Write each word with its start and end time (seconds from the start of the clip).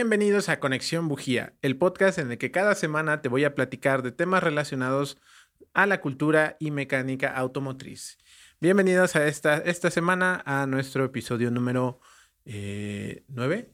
Bienvenidos 0.00 0.48
a 0.48 0.60
Conexión 0.60 1.08
Bujía, 1.08 1.54
el 1.60 1.76
podcast 1.76 2.20
en 2.20 2.30
el 2.30 2.38
que 2.38 2.52
cada 2.52 2.76
semana 2.76 3.20
te 3.20 3.28
voy 3.28 3.42
a 3.42 3.56
platicar 3.56 4.04
de 4.04 4.12
temas 4.12 4.44
relacionados 4.44 5.18
a 5.74 5.86
la 5.86 6.00
cultura 6.00 6.56
y 6.60 6.70
mecánica 6.70 7.34
automotriz. 7.34 8.16
Bienvenidos 8.60 9.16
a 9.16 9.26
esta, 9.26 9.56
esta 9.56 9.90
semana 9.90 10.40
a 10.46 10.66
nuestro 10.66 11.04
episodio 11.04 11.50
número 11.50 11.98
eh, 12.44 13.24
9. 13.26 13.72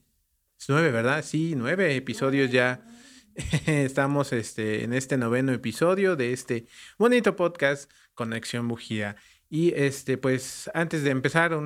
Es 0.58 0.68
9, 0.71 0.93
¿verdad? 0.93 1.22
Sí, 1.22 1.52
nueve 1.58 1.95
episodios 1.95 2.50
ya. 2.50 2.86
Estamos 3.66 4.32
este, 4.32 4.82
en 4.82 4.95
este 4.95 5.18
noveno 5.18 5.53
episodio 5.53 6.17
de 6.17 6.32
este 6.32 6.67
bonito 6.96 7.36
podcast 7.36 7.93
Conexión 8.14 8.67
Bujía. 8.67 9.17
Y 9.54 9.72
este, 9.76 10.18
pues 10.18 10.68
antes 10.75 11.04
de 11.04 11.11
empezar, 11.11 11.57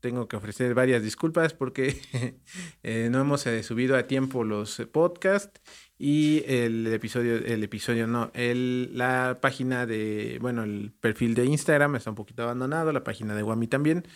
tengo 0.00 0.26
que 0.26 0.34
ofrecer 0.34 0.74
varias 0.74 1.00
disculpas 1.04 1.54
porque 1.54 2.02
eh, 2.82 3.08
no 3.08 3.20
hemos 3.20 3.46
eh, 3.46 3.62
subido 3.62 3.96
a 3.96 4.08
tiempo 4.08 4.42
los 4.42 4.82
podcasts 4.90 5.60
y 5.96 6.42
el 6.48 6.84
episodio, 6.88 7.36
el 7.36 7.62
episodio 7.62 8.08
no, 8.08 8.32
el, 8.34 8.98
la 8.98 9.38
página 9.40 9.86
de, 9.86 10.38
bueno, 10.40 10.64
el 10.64 10.92
perfil 10.98 11.36
de 11.36 11.44
Instagram 11.44 11.94
está 11.94 12.10
un 12.10 12.16
poquito 12.16 12.42
abandonado, 12.42 12.90
la 12.90 13.04
página 13.04 13.36
de 13.36 13.44
Wami 13.44 13.68
también, 13.68 14.08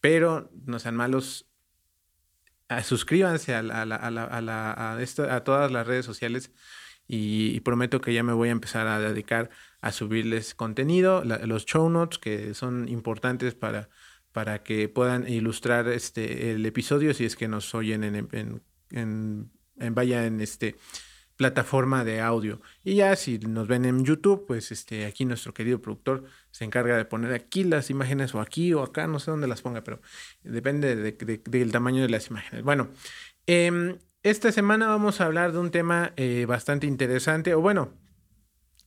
pero 0.00 0.48
no 0.64 0.78
sean 0.78 0.94
malos, 0.94 1.50
suscríbanse 2.84 3.52
a, 3.52 3.62
a, 3.62 3.82
a, 3.82 5.34
a, 5.34 5.42
todas 5.42 5.72
las 5.72 5.88
redes 5.88 6.06
sociales 6.06 6.52
y, 7.08 7.60
prometo 7.60 8.00
que 8.00 8.12
ya 8.12 8.22
me 8.22 8.32
voy 8.32 8.48
a 8.48 8.52
empezar 8.52 8.86
a 8.86 8.98
dedicar 8.98 9.50
a 9.80 9.92
subirles 9.92 10.54
contenido, 10.54 11.22
los 11.24 11.64
show 11.66 11.88
notes 11.88 12.18
que 12.18 12.54
son 12.54 12.88
importantes 12.88 13.54
para, 13.54 13.88
para 14.32 14.62
que 14.62 14.88
puedan 14.88 15.28
ilustrar 15.28 15.88
este, 15.88 16.50
el 16.52 16.66
episodio 16.66 17.14
si 17.14 17.24
es 17.24 17.36
que 17.36 17.48
nos 17.48 17.74
oyen 17.74 18.30
en, 18.90 19.50
vaya 19.94 20.26
en 20.26 20.40
este 20.40 20.76
plataforma 21.36 22.02
de 22.02 22.20
audio. 22.20 22.60
Y 22.82 22.96
ya 22.96 23.14
si 23.14 23.38
nos 23.38 23.68
ven 23.68 23.84
en 23.84 24.04
YouTube, 24.04 24.46
pues 24.46 24.72
este, 24.72 25.04
aquí 25.04 25.24
nuestro 25.24 25.52
querido 25.52 25.80
productor 25.80 26.24
se 26.50 26.64
encarga 26.64 26.96
de 26.96 27.04
poner 27.04 27.32
aquí 27.32 27.62
las 27.62 27.90
imágenes 27.90 28.34
o 28.34 28.40
aquí 28.40 28.72
o 28.72 28.82
acá, 28.82 29.06
no 29.06 29.20
sé 29.20 29.30
dónde 29.30 29.46
las 29.46 29.62
ponga, 29.62 29.84
pero 29.84 30.00
depende 30.42 30.96
del 30.96 31.72
tamaño 31.72 32.02
de 32.02 32.08
las 32.08 32.28
imágenes. 32.28 32.64
Bueno, 32.64 32.88
eh, 33.46 33.98
esta 34.30 34.50
semana 34.50 34.88
vamos 34.88 35.20
a 35.20 35.26
hablar 35.26 35.52
de 35.52 35.58
un 35.58 35.70
tema 35.70 36.12
eh, 36.16 36.46
bastante 36.48 36.88
interesante, 36.88 37.54
o 37.54 37.60
bueno, 37.60 37.92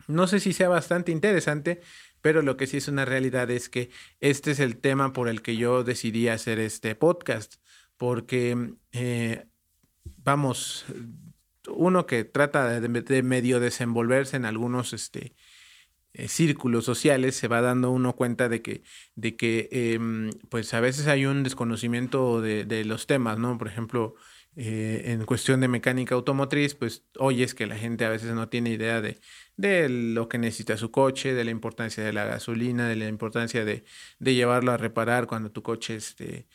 no 0.07 0.27
sé 0.27 0.41
si 0.41 0.51
sea 0.51 0.67
bastante 0.67 1.13
interesante, 1.13 1.79
pero 2.21 2.41
lo 2.41 2.57
que 2.57 2.67
sí 2.67 2.75
es 2.75 2.89
una 2.89 3.05
realidad 3.05 3.49
es 3.49 3.69
que 3.69 3.89
este 4.19 4.51
es 4.51 4.59
el 4.59 4.75
tema 4.75 5.13
por 5.13 5.29
el 5.29 5.41
que 5.41 5.55
yo 5.55 5.85
decidí 5.85 6.27
hacer 6.27 6.59
este 6.59 6.93
podcast, 6.93 7.55
porque, 7.95 8.73
eh, 8.91 9.45
vamos, 10.17 10.85
uno 11.69 12.05
que 12.05 12.25
trata 12.25 12.81
de, 12.81 13.23
medio 13.23 13.61
desenvolverse 13.61 14.35
en 14.35 14.43
algunos 14.43 14.91
este, 14.91 15.35
eh, 16.11 16.27
círculos 16.27 16.83
sociales, 16.83 17.37
se 17.37 17.47
va 17.47 17.61
dando 17.61 17.91
uno 17.91 18.13
cuenta 18.17 18.49
de 18.49 18.61
que, 18.61 18.83
de 19.15 19.37
que 19.37 19.69
em, 19.71 20.31
pues 20.49 20.73
a 20.73 20.81
veces 20.81 21.07
hay 21.07 21.25
un 21.25 21.43
desconocimiento 21.43 22.41
de, 22.41 22.65
de 22.65 22.83
los 22.83 23.07
temas, 23.07 23.39
¿no? 23.39 23.57
Por 23.57 23.69
ejemplo, 23.69 24.15
eh, 24.55 25.03
en 25.05 25.25
cuestión 25.25 25.61
de 25.61 25.67
mecánica 25.67 26.15
automotriz, 26.15 26.75
pues 26.75 27.05
oyes 27.17 27.53
que 27.53 27.67
la 27.67 27.77
gente 27.77 28.05
a 28.05 28.09
veces 28.09 28.33
no 28.33 28.49
tiene 28.49 28.71
idea 28.71 28.99
de, 29.01 29.19
de 29.57 29.87
lo 29.89 30.27
que 30.27 30.37
necesita 30.37 30.75
su 30.75 30.91
coche, 30.91 31.33
de 31.33 31.43
la 31.45 31.51
importancia 31.51 32.03
de 32.03 32.13
la 32.13 32.25
gasolina, 32.25 32.87
de 32.87 32.95
la 32.95 33.07
importancia 33.07 33.63
de, 33.63 33.83
de 34.19 34.33
llevarlo 34.33 34.71
a 34.71 34.77
reparar 34.77 35.27
cuando 35.27 35.51
tu 35.51 35.63
coche 35.63 35.95
este, 35.95 36.47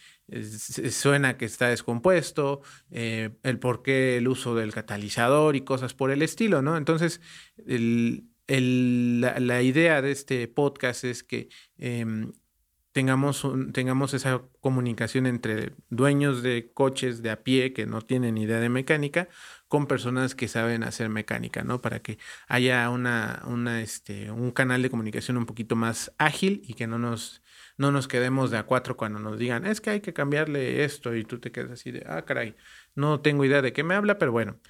suena 0.91 1.37
que 1.37 1.44
está 1.44 1.69
descompuesto, 1.69 2.62
eh, 2.91 3.31
el 3.43 3.59
por 3.59 3.83
qué 3.83 4.16
el 4.16 4.28
uso 4.28 4.54
del 4.54 4.72
catalizador 4.72 5.56
y 5.56 5.62
cosas 5.62 5.94
por 5.94 6.10
el 6.10 6.22
estilo, 6.22 6.62
¿no? 6.62 6.77
Entonces, 6.77 7.21
la, 8.49 9.62
idea 9.62 10.03
de 10.03 10.10
este 10.10 10.49
podcast 10.49 11.04
es 11.04 11.22
que 11.22 11.49
eh, 11.78 12.04
tengamos, 12.94 13.44
tengamos 13.72 14.15
esa 14.15 14.43
comunicación 14.60 15.27
entre 15.27 15.72
dueños 15.91 16.44
de 16.44 16.71
coches 16.72 17.22
de 17.22 17.31
a 17.31 17.43
pie 17.43 17.72
que 17.72 17.87
no 17.87 18.00
tienen 18.03 18.38
idea 18.38 18.60
de 18.60 18.69
mecánica 18.69 19.28
con 19.66 19.88
personas 19.88 20.37
que 20.37 20.47
saben 20.47 20.84
hacer 20.84 21.09
mecánica, 21.09 21.65
¿no? 21.65 21.83
Para 21.83 22.00
que 22.03 22.19
haya 22.47 22.88
una, 22.91 23.43
una, 23.47 23.83
este, 23.83 24.31
un 24.31 24.53
canal 24.53 24.81
de 24.81 24.91
comunicación 24.91 25.37
un 25.37 25.44
poquito 25.44 25.75
más 25.75 26.12
ágil 26.19 26.62
y 26.65 26.75
que 26.75 26.87
no 26.87 27.00
nos, 27.00 27.43
no 27.77 27.91
nos 27.91 28.06
quedemos 28.06 28.53
de 28.53 28.59
a 28.59 28.62
cuatro 28.62 28.97
cuando 28.97 29.19
nos 29.19 29.41
digan, 29.41 29.66
es 29.66 29.81
que 29.81 29.91
hay 29.91 30.00
que 30.00 30.12
cambiarle 30.12 30.84
esto 30.84 31.16
y 31.16 31.25
tú 31.25 31.41
te 31.41 31.50
quedas 31.50 31.72
así 31.72 31.91
de, 31.91 32.04
ah, 32.06 32.25
caray, 32.25 32.54
no 32.94 33.21
tengo 33.21 33.44
idea 33.44 33.60
de 33.60 33.72
qué 33.72 33.83
me 33.83 33.97
habla, 33.97 34.19
pero 34.19 34.31
bueno. 34.31 34.60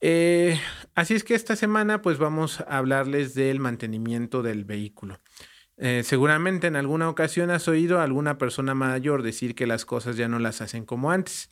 Eh, 0.00 0.60
así 0.96 1.14
es 1.14 1.22
que 1.22 1.34
esta 1.36 1.54
semana 1.54 2.02
pues 2.02 2.18
vamos 2.18 2.60
a 2.60 2.78
hablarles 2.78 3.34
del 3.34 3.60
mantenimiento 3.60 4.42
del 4.42 4.64
vehículo. 4.64 5.20
Eh, 5.78 6.02
seguramente 6.04 6.66
en 6.66 6.76
alguna 6.76 7.08
ocasión 7.08 7.50
has 7.50 7.68
oído 7.68 8.00
a 8.00 8.04
alguna 8.04 8.38
persona 8.38 8.74
mayor 8.74 9.22
decir 9.22 9.54
que 9.54 9.66
las 9.66 9.84
cosas 9.84 10.16
ya 10.16 10.26
no 10.26 10.38
las 10.38 10.62
hacen 10.62 10.86
como 10.86 11.10
antes, 11.10 11.50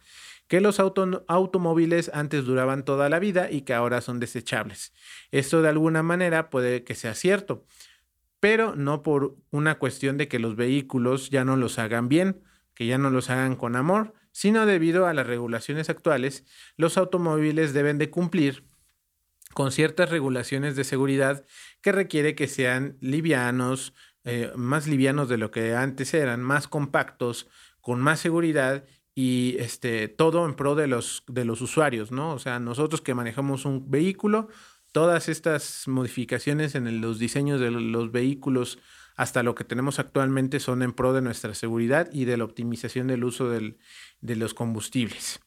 que 0.49 0.61
los 0.61 0.81
automóviles 0.81 2.11
antes 2.15 2.45
duraban 2.45 2.85
toda 2.85 3.09
la 3.09 3.19
vida 3.19 3.51
y 3.51 3.63
que 3.63 3.75
ahora 3.75 4.01
son 4.01 4.21
desechables. 4.21 4.93
Esto 5.31 5.63
de 5.63 5.69
alguna 5.69 6.03
manera 6.03 6.49
puede 6.51 6.85
que 6.85 6.95
sea 6.95 7.15
cierto, 7.15 7.67
pero 8.41 8.75
no 8.77 9.03
por 9.03 9.37
una 9.51 9.79
cuestión 9.79 10.17
de 10.19 10.29
que 10.29 10.39
los 10.39 10.57
vehículos 10.57 11.31
ya 11.31 11.45
no 11.45 11.57
los 11.57 11.79
hagan 11.79 12.09
bien, 12.09 12.43
que 12.75 12.87
ya 12.87 12.99
no 12.99 13.11
los 13.11 13.31
hagan 13.31 13.57
con 13.57 13.77
amor, 13.77 14.15
sino 14.33 14.67
debido 14.67 15.07
a 15.07 15.15
las 15.15 15.27
regulaciones 15.27 15.89
actuales, 15.89 16.45
los 16.77 16.99
automóviles 16.99 17.73
deben 17.73 17.99
de 17.99 18.11
cumplir 18.11 18.65
con 19.55 19.71
ciertas 19.71 20.11
regulaciones 20.11 20.77
de 20.77 20.85
seguridad 20.85 21.47
que 21.81 21.93
requiere 21.93 22.35
que 22.35 22.49
sean 22.49 22.99
livianos, 23.01 23.95
eh, 24.25 24.53
más 24.57 24.87
livianos 24.87 25.29
de 25.29 25.39
lo 25.39 25.51
que 25.51 25.75
antes 25.75 26.15
eran, 26.15 26.43
más 26.43 26.69
compactos, 26.69 27.49
con 27.81 28.01
más 28.01 28.21
seguridad 28.21 28.85
y 29.15 29.57
este, 29.59 30.09
todo 30.09 30.47
en 30.47 30.55
pro 30.55 30.75
de 30.75 30.87
los, 30.87 31.25
de 31.29 31.45
los 31.45 31.61
usuarios, 31.61 32.11
¿no? 32.11 32.33
O 32.33 32.39
sea, 32.39 32.59
nosotros 32.59 33.01
que 33.01 33.15
manejamos 33.15 33.65
un 33.65 33.91
vehículo, 33.91 34.49
todas 34.93 35.29
estas 35.29 35.87
modificaciones 35.87 36.75
en 36.75 37.01
los 37.01 37.19
diseños 37.19 37.61
de 37.61 37.71
los 37.71 38.11
vehículos 38.11 38.79
hasta 39.17 39.43
lo 39.43 39.55
que 39.55 39.65
tenemos 39.65 39.99
actualmente 39.99 40.59
son 40.59 40.83
en 40.83 40.93
pro 40.93 41.13
de 41.13 41.23
nuestra 41.23 41.55
seguridad 41.55 42.09
y 42.13 42.25
de 42.25 42.37
la 42.37 42.45
optimización 42.45 43.07
del 43.07 43.25
uso 43.25 43.49
del, 43.49 43.79
de 44.21 44.37
los 44.37 44.55
combustibles. 44.55 45.41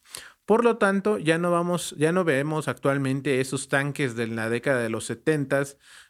Por 0.46 0.64
lo 0.64 0.78
tanto, 0.78 1.18
ya 1.18 1.38
no 1.38 1.52
vamos, 1.52 1.94
ya 1.98 2.14
no 2.14 2.24
vemos 2.24 2.70
actualmente 2.70 3.42
esos 3.42 3.68
tanques 3.68 4.16
de 4.16 4.28
la 4.28 4.50
década 4.50 4.82
de 4.82 4.90
los 4.90 5.04
70 5.06 5.64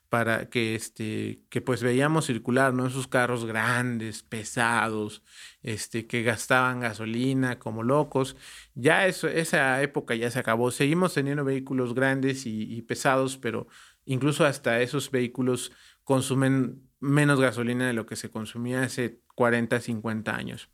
para 0.09 0.49
que 0.49 0.75
este 0.75 1.43
que 1.49 1.61
pues 1.61 1.83
veíamos 1.83 2.25
circular 2.25 2.73
no 2.73 2.87
esos 2.87 3.07
carros 3.07 3.45
grandes 3.45 4.23
pesados 4.23 5.21
este 5.61 6.07
que 6.07 6.23
gastaban 6.23 6.79
gasolina 6.79 7.59
como 7.59 7.83
locos. 7.83 8.35
Ya 8.73 9.07
eso 9.07 9.27
esa 9.27 9.81
época 9.81 10.15
ya 10.15 10.31
se 10.31 10.39
acabó. 10.39 10.71
Seguimos 10.71 11.13
teniendo 11.13 11.43
vehículos 11.43 11.93
grandes 11.93 12.45
y, 12.45 12.81
pesados 12.83 13.37
pero 13.37 13.67
incluso 14.05 14.45
hasta 14.45 14.81
esos 14.81 15.11
vehículos 15.11 15.71
consumen 16.03 16.83
menos 16.99 17.39
gasolina 17.39 17.87
de 17.87 17.93
lo 17.93 18.05
que 18.05 18.15
se 18.15 18.29
consumía 18.31 18.83
hace 18.83 19.21
40 19.35 19.79
50 19.81 20.35
años. 20.35 20.69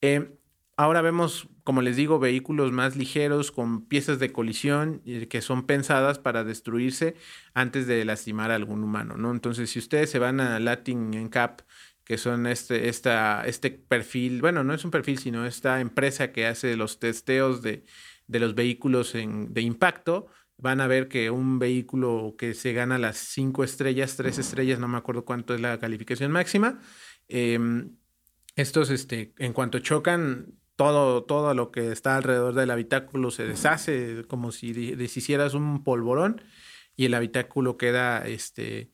Eh, 0.00 0.38
Ahora 0.80 1.02
vemos, 1.02 1.48
como 1.64 1.82
les 1.82 1.96
digo, 1.96 2.20
vehículos 2.20 2.70
más 2.70 2.94
ligeros 2.94 3.50
con 3.50 3.84
piezas 3.86 4.20
de 4.20 4.30
colisión 4.30 5.02
que 5.28 5.42
son 5.42 5.66
pensadas 5.66 6.20
para 6.20 6.44
destruirse 6.44 7.16
antes 7.52 7.88
de 7.88 8.04
lastimar 8.04 8.52
a 8.52 8.54
algún 8.54 8.84
humano, 8.84 9.16
¿no? 9.16 9.32
Entonces, 9.32 9.70
si 9.70 9.80
ustedes 9.80 10.08
se 10.08 10.20
van 10.20 10.38
a 10.38 10.60
Latin 10.60 11.30
Cap, 11.30 11.62
que 12.04 12.16
son 12.16 12.46
este, 12.46 12.88
esta, 12.88 13.44
este 13.44 13.72
perfil, 13.72 14.40
bueno, 14.40 14.62
no 14.62 14.72
es 14.72 14.84
un 14.84 14.92
perfil, 14.92 15.18
sino 15.18 15.44
esta 15.46 15.80
empresa 15.80 16.30
que 16.30 16.46
hace 16.46 16.76
los 16.76 17.00
testeos 17.00 17.60
de, 17.60 17.84
de 18.28 18.38
los 18.38 18.54
vehículos 18.54 19.16
en, 19.16 19.52
de 19.52 19.62
impacto, 19.62 20.28
van 20.58 20.80
a 20.80 20.86
ver 20.86 21.08
que 21.08 21.32
un 21.32 21.58
vehículo 21.58 22.36
que 22.38 22.54
se 22.54 22.72
gana 22.72 22.98
las 22.98 23.16
cinco 23.16 23.64
estrellas, 23.64 24.14
tres 24.14 24.38
estrellas, 24.38 24.78
no 24.78 24.86
me 24.86 24.98
acuerdo 24.98 25.24
cuánto 25.24 25.56
es 25.56 25.60
la 25.60 25.80
calificación 25.80 26.30
máxima, 26.30 26.80
em, 27.26 27.96
estos, 28.54 28.90
este, 28.90 29.34
en 29.38 29.52
cuanto 29.52 29.80
chocan, 29.80 30.57
todo, 30.78 31.24
todo 31.24 31.54
lo 31.54 31.72
que 31.72 31.90
está 31.90 32.16
alrededor 32.16 32.54
del 32.54 32.70
habitáculo 32.70 33.32
se 33.32 33.44
deshace, 33.44 34.24
como 34.28 34.52
si 34.52 34.72
deshicieras 34.94 35.54
un 35.54 35.82
polvorón 35.82 36.40
y 36.94 37.06
el 37.06 37.14
habitáculo 37.14 37.76
queda 37.76 38.24
este, 38.24 38.92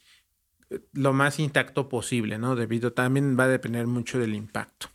lo 0.95 1.13
más 1.13 1.39
intacto 1.39 1.91
posible, 1.91 2.39
¿no? 2.39 2.57
Debido 2.57 2.95
también 2.95 3.39
va 3.39 3.45
a 3.45 3.49
depender 3.49 3.87
mucho 3.87 4.19
del 4.19 4.35
impacto. 4.35 4.89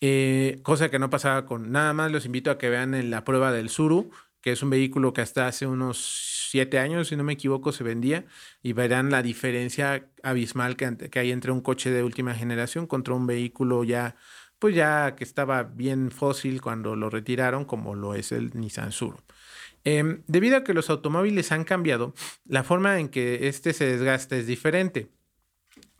Eh, 0.00 0.58
cosa 0.64 0.90
que 0.90 0.98
no 0.98 1.08
pasaba 1.08 1.46
con 1.46 1.70
nada 1.70 1.92
más, 1.92 2.10
los 2.10 2.26
invito 2.26 2.50
a 2.50 2.58
que 2.58 2.68
vean 2.68 2.96
en 2.96 3.10
la 3.10 3.22
prueba 3.22 3.52
del 3.52 3.68
Suru, 3.68 4.10
que 4.40 4.50
es 4.50 4.62
un 4.64 4.70
vehículo 4.70 5.12
que 5.12 5.20
hasta 5.20 5.46
hace 5.46 5.68
unos 5.68 6.48
siete 6.50 6.80
años, 6.80 7.08
si 7.08 7.16
no 7.16 7.22
me 7.22 7.34
equivoco, 7.34 7.70
se 7.70 7.84
vendía 7.84 8.24
y 8.60 8.72
verán 8.72 9.12
la 9.12 9.22
diferencia 9.22 10.08
abismal 10.24 10.74
que, 10.74 10.96
que 10.96 11.18
hay 11.20 11.30
entre 11.30 11.52
un 11.52 11.60
coche 11.60 11.92
de 11.92 12.02
última 12.02 12.34
generación 12.34 12.88
contra 12.88 13.14
un 13.14 13.28
vehículo 13.28 13.84
ya 13.84 14.16
pues 14.58 14.74
ya 14.74 15.14
que 15.14 15.24
estaba 15.24 15.62
bien 15.62 16.10
fósil 16.10 16.60
cuando 16.60 16.96
lo 16.96 17.10
retiraron, 17.10 17.64
como 17.64 17.94
lo 17.94 18.14
es 18.14 18.32
el 18.32 18.50
Nissan 18.54 18.92
Suru. 18.92 19.18
Em, 19.84 20.22
debido 20.26 20.56
a 20.56 20.64
que 20.64 20.74
los 20.74 20.90
automóviles 20.90 21.52
han 21.52 21.64
cambiado, 21.64 22.14
la 22.44 22.64
forma 22.64 22.98
en 22.98 23.08
que 23.08 23.48
este 23.48 23.72
se 23.72 23.86
desgasta 23.86 24.36
es 24.36 24.46
diferente. 24.46 25.10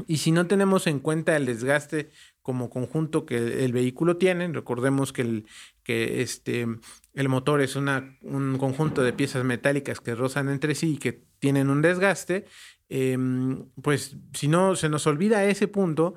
Y 0.06 0.19
si 0.19 0.32
no 0.32 0.46
tenemos 0.46 0.87
en 0.87 1.00
cuenta 1.00 1.37
el 1.37 1.46
desgaste 1.46 2.10
como 2.43 2.70
conjunto 2.70 3.26
que 3.26 3.64
el 3.64 3.72
vehículo 3.72 4.16
tiene, 4.16 4.49
recordemos 4.49 5.12
que 5.12 5.22
el, 5.22 5.46
que 5.82 6.22
este, 6.22 6.66
el 7.14 7.28
motor 7.28 7.61
es 7.61 7.76
una, 7.76 8.16
un 8.22 8.58
conjunto 8.58 9.02
de 9.02 9.12
piezas 9.12 9.44
metálicas 9.44 10.00
que 10.00 10.14
rozan 10.14 10.49
entre 10.49 10.75
sí 10.75 10.94
y 10.94 10.99
que 10.99 11.25
tienen 11.38 11.69
un 11.69 11.82
desgaste, 11.82 12.46
em, 12.88 13.66
pues 13.82 14.16
si 14.32 14.49
no 14.49 14.76
se 14.76 14.88
nos 14.88 15.06
olvida 15.06 15.44
ese 15.44 15.69
punto, 15.69 16.14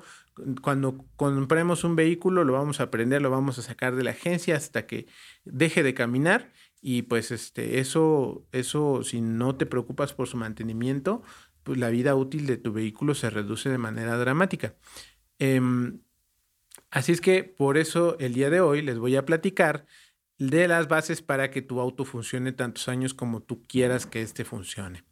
cuando 0.62 1.04
compremos 1.16 1.84
un 1.84 1.96
vehículo 1.96 2.44
lo 2.44 2.52
vamos 2.52 2.80
a 2.80 2.84
aprender, 2.84 3.22
lo 3.22 3.30
vamos 3.30 3.58
a 3.58 3.62
sacar 3.62 3.96
de 3.96 4.04
la 4.04 4.10
agencia 4.10 4.56
hasta 4.56 4.86
que 4.86 5.06
deje 5.44 5.82
de 5.82 5.94
caminar 5.94 6.52
y 6.80 7.02
pues 7.02 7.30
este, 7.30 7.78
eso, 7.78 8.46
eso 8.52 9.02
si 9.04 9.20
no 9.20 9.56
te 9.56 9.66
preocupas 9.66 10.12
por 10.14 10.28
su 10.28 10.36
mantenimiento, 10.36 11.22
pues 11.62 11.78
la 11.78 11.90
vida 11.90 12.14
útil 12.14 12.46
de 12.46 12.56
tu 12.56 12.72
vehículo 12.72 13.14
se 13.14 13.30
reduce 13.30 13.70
de 13.70 13.78
manera 13.78 14.16
dramática. 14.18 14.74
Em, 15.38 16.00
así 16.90 17.12
es 17.12 17.20
que 17.20 17.44
por 17.44 17.78
eso 17.78 18.16
el 18.18 18.34
día 18.34 18.50
de 18.50 18.60
hoy 18.60 18.82
les 18.82 18.98
voy 18.98 19.16
a 19.16 19.24
platicar 19.24 19.86
de 20.38 20.66
las 20.66 20.88
bases 20.88 21.22
para 21.22 21.50
que 21.50 21.62
tu 21.62 21.80
auto 21.80 22.04
funcione 22.04 22.52
tantos 22.52 22.88
años 22.88 23.14
como 23.14 23.42
tú 23.42 23.62
quieras 23.62 24.06
que 24.06 24.22
éste 24.22 24.44
funcione. 24.44 25.04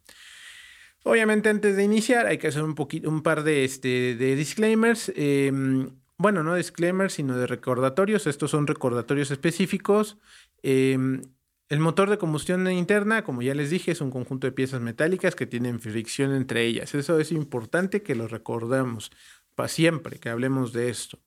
Obviamente 1.03 1.49
antes 1.49 1.75
de 1.75 1.83
iniciar 1.83 2.27
hay 2.27 2.37
que 2.37 2.47
hacer 2.47 2.63
un, 2.63 2.75
poquito, 2.75 3.09
un 3.09 3.23
par 3.23 3.43
de, 3.43 3.63
este, 3.63 4.15
de 4.15 4.35
disclaimers. 4.35 5.11
Em, 5.15 5.89
bueno, 6.17 6.43
no 6.43 6.55
disclaimers, 6.55 7.13
sino 7.13 7.37
de 7.37 7.47
recordatorios. 7.47 8.27
Estos 8.27 8.51
son 8.51 8.67
recordatorios 8.67 9.31
específicos. 9.31 10.17
Em, 10.61 11.21
el 11.69 11.79
motor 11.79 12.09
de 12.09 12.17
combustión 12.17 12.69
interna, 12.69 13.23
como 13.23 13.41
ya 13.41 13.55
les 13.55 13.71
dije, 13.71 13.91
es 13.91 14.01
un 14.01 14.11
conjunto 14.11 14.45
de 14.45 14.51
piezas 14.51 14.81
metálicas 14.81 15.35
que 15.35 15.47
tienen 15.47 15.79
fricción 15.79 16.35
entre 16.35 16.65
ellas. 16.65 16.93
Eso 16.93 17.19
es 17.19 17.31
importante 17.31 18.03
que 18.03 18.13
lo 18.13 18.27
recordemos 18.27 19.11
para 19.55 19.69
siempre 19.69 20.19
que 20.19 20.29
hablemos 20.29 20.73
de 20.73 20.89
esto. 20.89 21.19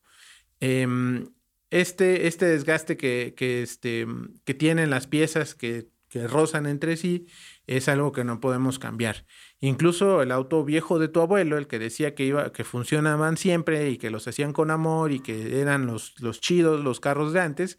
Em, 0.61 1.31
este, 1.71 2.29
este 2.29 2.47
desgaste 2.47 2.97
que, 2.97 3.35
que, 3.37 3.63
este, 3.63 4.07
que 4.45 4.55
tienen 4.55 4.91
las 4.91 5.09
piezas 5.09 5.57
que, 5.57 5.89
que 6.09 6.29
rozan 6.29 6.67
entre 6.67 6.97
sí 6.97 7.27
es 7.67 7.89
algo 7.89 8.13
que 8.13 8.25
no 8.25 8.41
podemos 8.41 8.79
cambiar. 8.79 9.27
Incluso 9.61 10.23
el 10.23 10.33
auto 10.33 10.65
viejo 10.65 10.99
de 10.99 11.09
tu 11.09 11.21
abuelo, 11.21 11.57
el 11.57 11.67
que 11.67 11.79
decía 11.79 12.15
que 12.15 12.25
iba, 12.25 12.53
que 12.53 12.65
funcionaban 12.65 13.37
siempre 13.37 13.91
y 13.91 13.99
que 13.99 14.11
los 14.11 14.29
hacían 14.29 14.53
con 14.53 14.71
amor 14.71 15.13
y 15.13 15.21
que 15.21 15.61
eran 15.61 15.87
los, 15.87 16.15
los 16.21 16.41
chidos, 16.41 16.83
los 16.83 17.01
carros 17.01 17.33
de 17.33 17.41
antes, 17.41 17.79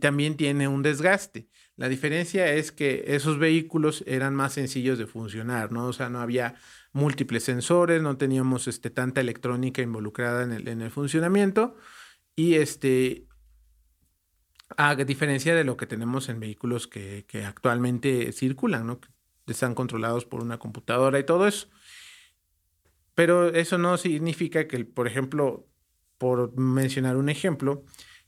también 0.00 0.36
tiene 0.36 0.68
un 0.68 0.82
desgaste. 0.82 1.48
La 1.76 1.88
diferencia 1.88 2.52
es 2.54 2.72
que 2.72 3.04
esos 3.08 3.38
vehículos 3.38 4.02
eran 4.06 4.34
más 4.34 4.54
sencillos 4.54 4.98
de 4.98 5.06
funcionar, 5.06 5.72
¿no? 5.72 5.86
O 5.86 5.92
sea, 5.92 6.08
no 6.08 6.20
había 6.20 6.54
múltiples 6.92 7.44
sensores, 7.44 8.00
no 8.00 8.16
teníamos 8.16 8.66
este, 8.66 8.88
tanta 8.88 9.20
electrónica 9.20 9.82
involucrada 9.82 10.44
en 10.44 10.52
el, 10.52 10.68
en 10.68 10.80
el 10.80 10.90
funcionamiento 10.90 11.76
y 12.34 12.54
este, 12.54 13.26
a 14.76 14.94
diferencia 14.96 15.54
de 15.54 15.64
lo 15.64 15.76
que 15.76 15.86
tenemos 15.86 16.28
en 16.28 16.40
vehículos 16.40 16.86
que, 16.86 17.24
que 17.26 17.44
actualmente 17.44 18.32
circulan, 18.32 18.86
¿no? 18.86 19.00
Que 19.00 19.08
están 19.48 19.74
controlados 19.74 20.24
por 20.24 20.42
una 20.42 20.58
computadora 20.58 21.18
y 21.18 21.24
todo 21.24 21.46
eso. 21.46 21.68
Pero 23.14 23.48
eso 23.48 23.78
no 23.78 23.96
significa 23.96 24.68
que, 24.68 24.84
por 24.84 25.06
ejemplo, 25.06 25.66
por 26.18 26.56
mencionar 26.58 27.16
un 27.16 27.28
ejemplo, 27.28 27.84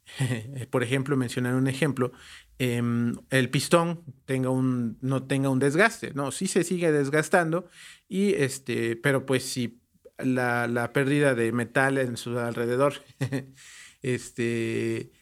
por 0.70 0.82
ejemplo, 0.82 1.16
mencionar 1.16 1.54
un 1.54 1.68
ejemplo, 1.68 2.12
Em, 2.58 3.14
el 3.30 3.50
pistón 3.50 4.02
tenga 4.24 4.50
un, 4.50 4.98
no 5.00 5.24
tenga 5.24 5.48
un 5.48 5.60
desgaste, 5.60 6.12
¿no? 6.14 6.32
Sí 6.32 6.48
se 6.48 6.64
sigue 6.64 6.90
desgastando, 6.90 7.68
y 8.08 8.34
este, 8.34 8.96
pero 8.96 9.26
pues 9.26 9.44
si 9.44 9.80
la, 10.18 10.66
la 10.66 10.92
pérdida 10.92 11.36
de 11.36 11.52
metal 11.52 11.98
en 11.98 12.16
su 12.16 12.36
alrededor 12.36 12.94
este, 14.02 15.12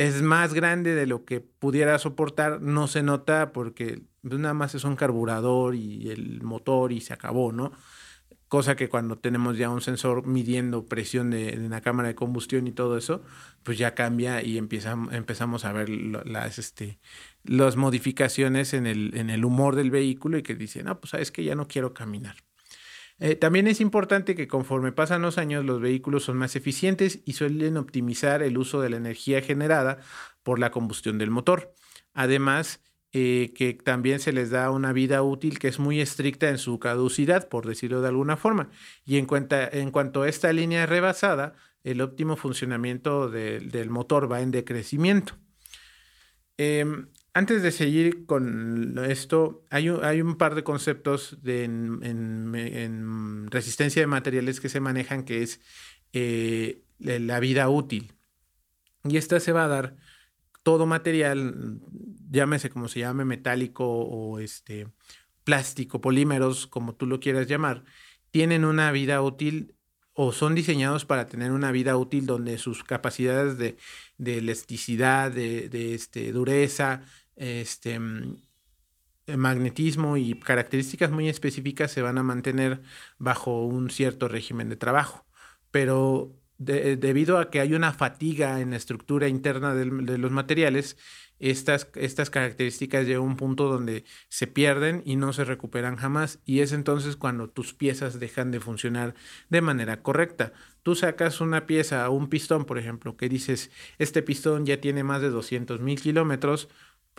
es 0.00 0.22
más 0.22 0.54
grande 0.54 0.94
de 0.94 1.06
lo 1.06 1.26
que 1.26 1.40
pudiera 1.40 1.98
soportar, 1.98 2.62
no 2.62 2.88
se 2.88 3.02
nota 3.02 3.52
porque 3.52 4.02
nada 4.22 4.54
más 4.54 4.74
es 4.74 4.84
un 4.84 4.96
carburador 4.96 5.74
y 5.74 6.10
el 6.10 6.42
motor 6.42 6.92
y 6.92 7.02
se 7.02 7.12
acabó, 7.12 7.52
¿no? 7.52 7.72
cosa 8.50 8.74
que 8.74 8.88
cuando 8.88 9.16
tenemos 9.16 9.58
ya 9.58 9.70
un 9.70 9.80
sensor 9.80 10.26
midiendo 10.26 10.84
presión 10.86 11.30
de, 11.30 11.50
en 11.50 11.70
la 11.70 11.82
cámara 11.82 12.08
de 12.08 12.16
combustión 12.16 12.66
y 12.66 12.72
todo 12.72 12.98
eso, 12.98 13.22
pues 13.62 13.78
ya 13.78 13.94
cambia 13.94 14.42
y 14.42 14.58
empezamos 14.58 15.64
a 15.64 15.72
ver 15.72 15.88
las, 15.88 16.58
este, 16.58 16.98
las 17.44 17.76
modificaciones 17.76 18.74
en 18.74 18.88
el, 18.88 19.16
en 19.16 19.30
el 19.30 19.44
humor 19.44 19.76
del 19.76 19.92
vehículo 19.92 20.36
y 20.36 20.42
que 20.42 20.56
dicen, 20.56 20.86
no, 20.86 20.98
pues 20.98 21.10
sabes 21.10 21.30
que 21.30 21.44
ya 21.44 21.54
no 21.54 21.68
quiero 21.68 21.94
caminar. 21.94 22.38
Eh, 23.20 23.36
también 23.36 23.68
es 23.68 23.80
importante 23.80 24.34
que 24.34 24.48
conforme 24.48 24.92
pasan 24.92 25.22
los 25.22 25.38
años 25.38 25.64
los 25.64 25.80
vehículos 25.80 26.24
son 26.24 26.38
más 26.38 26.56
eficientes 26.56 27.20
y 27.26 27.34
suelen 27.34 27.76
optimizar 27.76 28.42
el 28.42 28.56
uso 28.56 28.80
de 28.80 28.90
la 28.90 28.96
energía 28.96 29.42
generada 29.42 29.98
por 30.42 30.58
la 30.58 30.70
combustión 30.70 31.18
del 31.18 31.30
motor. 31.30 31.74
Además, 32.14 32.82
eh, 33.12 33.52
que 33.54 33.74
también 33.74 34.20
se 34.20 34.32
les 34.32 34.50
da 34.50 34.70
una 34.70 34.92
vida 34.92 35.22
útil 35.22 35.58
que 35.58 35.68
es 35.68 35.78
muy 35.78 36.00
estricta 36.00 36.48
en 36.48 36.58
su 36.58 36.78
caducidad, 36.78 37.48
por 37.48 37.66
decirlo 37.66 38.00
de 38.00 38.08
alguna 38.08 38.36
forma. 38.36 38.70
Y 39.04 39.18
en, 39.18 39.26
en 39.50 39.90
cuanto 39.90 40.22
a 40.22 40.28
esta 40.28 40.52
línea 40.52 40.86
rebasada, 40.86 41.54
el 41.84 42.00
óptimo 42.00 42.36
funcionamiento 42.36 43.28
del 43.28 43.90
motor 43.90 44.30
va 44.30 44.40
en 44.40 44.50
decrecimiento. 44.50 45.34
Em, 46.56 47.08
antes 47.32 47.62
de 47.62 47.70
seguir 47.70 48.26
con 48.26 48.98
esto, 48.98 49.64
hay 49.70 49.88
un, 49.90 50.04
hay 50.04 50.20
un 50.20 50.36
par 50.36 50.54
de 50.54 50.64
conceptos 50.64 51.38
de, 51.42 51.64
en, 51.64 53.46
resistencia 53.50 54.02
de 54.02 54.06
materiales 54.06 54.60
que 54.60 54.68
se 54.68 54.80
manejan, 54.80 55.24
que 55.24 55.42
es 55.42 55.60
eh, 56.12 56.82
la 56.98 57.40
vida 57.40 57.68
útil. 57.68 58.14
Y 59.04 59.16
esta 59.16 59.40
se 59.40 59.52
va 59.52 59.64
a 59.64 59.68
dar 59.68 59.96
todo 60.62 60.86
material, 60.86 61.80
llámese 62.30 62.70
como 62.70 62.88
se 62.88 63.00
llame, 63.00 63.24
metálico 63.24 63.86
o 63.86 64.38
este 64.38 64.88
plástico, 65.44 66.00
polímeros, 66.00 66.66
como 66.66 66.94
tú 66.94 67.06
lo 67.06 67.20
quieras 67.20 67.46
llamar, 67.46 67.84
tienen 68.30 68.64
una 68.64 68.92
vida 68.92 69.22
útil 69.22 69.74
o 70.12 70.32
son 70.32 70.54
diseñados 70.54 71.04
para 71.04 71.26
tener 71.26 71.50
una 71.50 71.72
vida 71.72 71.96
útil 71.96 72.26
donde 72.26 72.58
sus 72.58 72.84
capacidades 72.84 73.56
de, 73.56 73.76
elasticidad, 74.18 75.32
de, 75.32 75.94
este, 75.94 76.32
dureza, 76.32 77.02
este, 77.40 77.98
mm, 77.98 78.36
magnetismo 79.36 80.16
y 80.16 80.38
características 80.38 81.10
muy 81.10 81.28
específicas 81.28 81.90
se 81.90 82.02
van 82.02 82.18
a 82.18 82.22
mantener 82.22 82.82
bajo 83.18 83.64
un 83.64 83.90
cierto 83.90 84.28
régimen 84.28 84.68
de 84.68 84.76
trabajo. 84.76 85.26
Pero 85.70 86.36
debido 86.58 87.38
a 87.38 87.50
que 87.50 87.60
hay 87.60 87.72
una 87.72 87.94
fatiga 87.94 88.60
en 88.60 88.72
la 88.72 88.76
estructura 88.76 89.28
interna 89.28 89.74
de, 89.74 89.86
los 90.18 90.30
materiales, 90.30 90.98
estas, 91.38 91.88
estas 91.94 92.28
características 92.28 93.06
llegan 93.06 93.22
a 93.22 93.24
un 93.24 93.36
punto 93.36 93.68
donde 93.68 94.04
se 94.28 94.46
pierden 94.46 95.02
y 95.06 95.16
no 95.16 95.32
se 95.32 95.44
recuperan 95.44 95.96
jamás. 95.96 96.38
Y 96.44 96.60
es 96.60 96.72
entonces 96.72 97.16
cuando 97.16 97.48
tus 97.48 97.72
piezas 97.72 98.20
dejan 98.20 98.50
de 98.50 98.60
funcionar 98.60 99.14
de 99.48 99.62
manera 99.62 100.02
correcta. 100.02 100.52
Tú 100.82 100.94
sacas 100.94 101.40
una 101.40 101.64
pieza, 101.66 102.10
un 102.10 102.28
pistón, 102.28 102.66
por 102.66 102.76
ejemplo, 102.78 103.16
que 103.16 103.30
dices, 103.30 103.70
este 103.98 104.22
pistón 104.22 104.66
ya 104.66 104.82
tiene 104.82 105.02
más 105.02 105.22
de 105.22 105.30
200 105.30 105.80
mil 105.80 105.98
kilómetros, 105.98 106.68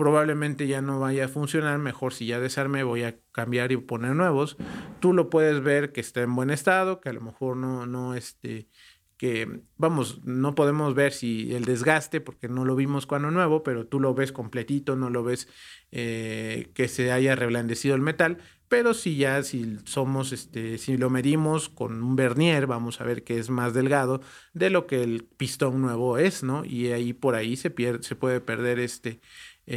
probablemente 0.01 0.65
ya 0.65 0.81
no 0.81 0.99
vaya 0.99 1.25
a 1.25 1.27
funcionar, 1.27 1.77
mejor 1.77 2.11
si 2.11 2.25
ya 2.25 2.39
desarme 2.39 2.81
voy 2.81 3.03
a 3.03 3.19
cambiar 3.31 3.71
y 3.71 3.77
poner 3.77 4.15
nuevos. 4.15 4.57
Tú 4.99 5.13
lo 5.13 5.29
puedes 5.29 5.61
ver 5.61 5.91
que 5.91 6.01
está 6.01 6.23
en 6.23 6.33
buen 6.33 6.49
estado, 6.49 6.99
que 6.99 7.09
a 7.09 7.13
lo 7.13 7.21
mejor 7.21 7.55
no, 7.55 7.85
no, 7.85 8.15
este, 8.15 8.67
que, 9.15 9.61
vamos, 9.77 10.23
no 10.23 10.55
podemos 10.55 10.95
ver 10.95 11.11
si 11.13 11.53
el 11.53 11.65
desgaste, 11.65 12.19
porque 12.19 12.49
no 12.49 12.65
lo 12.65 12.75
vimos 12.75 13.05
cuando 13.05 13.29
nuevo, 13.29 13.61
pero 13.61 13.85
tú 13.85 13.99
lo 13.99 14.15
ves 14.15 14.31
completito, 14.31 14.95
no 14.95 15.11
lo 15.11 15.23
ves 15.23 15.47
eh, 15.91 16.71
que 16.73 16.87
se 16.87 17.11
haya 17.11 17.35
reblandecido 17.35 17.93
el 17.93 18.01
metal, 18.01 18.39
pero 18.71 18.93
si 18.93 19.17
ya, 19.17 19.43
si 19.43 19.79
somos, 19.83 20.31
este, 20.31 20.77
si 20.77 20.95
lo 20.95 21.09
medimos 21.09 21.67
con 21.67 22.01
un 22.01 22.15
vernier, 22.15 22.67
vamos 22.67 23.01
a 23.01 23.03
ver 23.03 23.25
que 23.25 23.37
es 23.37 23.49
más 23.49 23.73
delgado 23.73 24.21
de 24.53 24.69
lo 24.69 24.87
que 24.87 25.03
el 25.03 25.25
pistón 25.25 25.81
nuevo 25.81 26.17
es, 26.17 26.41
¿no? 26.41 26.63
Y 26.63 26.87
ahí 26.93 27.11
por 27.11 27.35
ahí 27.35 27.57
se, 27.57 27.69
pierde, 27.69 28.01
se 28.01 28.15
puede 28.15 28.39
perder 28.39 28.79
este, 28.79 29.19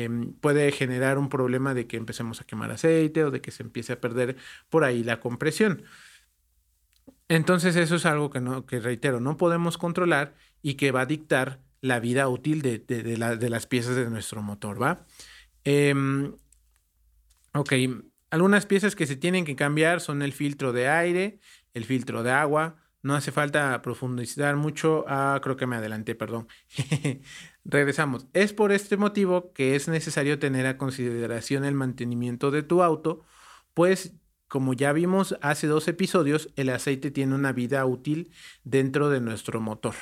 em, 0.02 0.32
puede 0.34 0.72
generar 0.72 1.18
un 1.18 1.28
problema 1.28 1.74
de 1.74 1.86
que 1.86 1.96
empecemos 1.96 2.40
a 2.40 2.44
quemar 2.44 2.70
aceite 2.70 3.24
o 3.24 3.30
de 3.30 3.40
que 3.40 3.50
se 3.50 3.62
empiece 3.62 3.92
a 3.92 4.00
perder 4.00 4.36
por 4.68 4.84
ahí 4.84 5.04
la 5.04 5.20
compresión. 5.20 5.84
Entonces 7.28 7.76
eso 7.76 7.96
es 7.96 8.06
algo 8.06 8.30
que, 8.30 8.40
no, 8.40 8.66
que 8.66 8.80
reitero, 8.80 9.20
no 9.20 9.36
podemos 9.36 9.78
controlar 9.78 10.34
y 10.62 10.74
que 10.74 10.92
va 10.92 11.02
a 11.02 11.06
dictar 11.06 11.60
la 11.80 12.00
vida 12.00 12.28
útil 12.28 12.62
de, 12.62 12.78
de, 12.78 13.48
las 13.50 13.66
piezas 13.66 13.96
de 13.96 14.08
nuestro 14.10 14.42
motor, 14.42 14.82
¿va? 14.82 15.06
Ok, 17.54 17.72
algunas 18.30 18.66
piezas 18.66 18.96
que 18.96 19.06
se 19.06 19.14
tienen 19.14 19.44
que 19.44 19.54
cambiar 19.54 20.00
son 20.00 20.20
el 20.22 20.32
filtro 20.32 20.72
de 20.72 20.88
aire, 20.88 21.38
el 21.72 21.84
filtro 21.84 22.24
de 22.24 22.32
agua. 22.32 22.76
No 23.00 23.14
hace 23.14 23.30
falta 23.30 23.80
profundizar 23.80 24.56
mucho. 24.56 25.04
Ah, 25.06 25.38
creo 25.40 25.56
que 25.56 25.68
me 25.68 25.76
adelanté, 25.76 26.16
perdón. 26.16 26.48
Regresamos. 27.64 28.26
Es 28.35 28.52
por 28.52 28.73
este 28.73 28.97
motivo 28.97 29.52
que 29.52 29.75
es 29.75 29.88
necesario 29.88 30.38
tener 30.38 30.66
a 30.66 30.76
consideración 30.76 31.64
el 31.64 31.75
mantenimiento 31.75 32.50
de 32.50 32.62
tu 32.62 32.83
auto, 32.83 33.25
pues 33.73 34.14
como 34.49 34.75
ya 34.75 34.92
vimos 34.92 35.37
hace 35.40 35.66
dos 35.66 35.88
episodios, 35.88 36.50
el 36.56 36.68
aceite 36.68 37.11
tiene 37.11 37.35
una 37.35 37.52
vida 37.52 37.85
útil 37.87 38.33
dentro 38.62 39.09
de 39.09 39.21
nuestro 39.21 39.61
motor. 39.61 39.94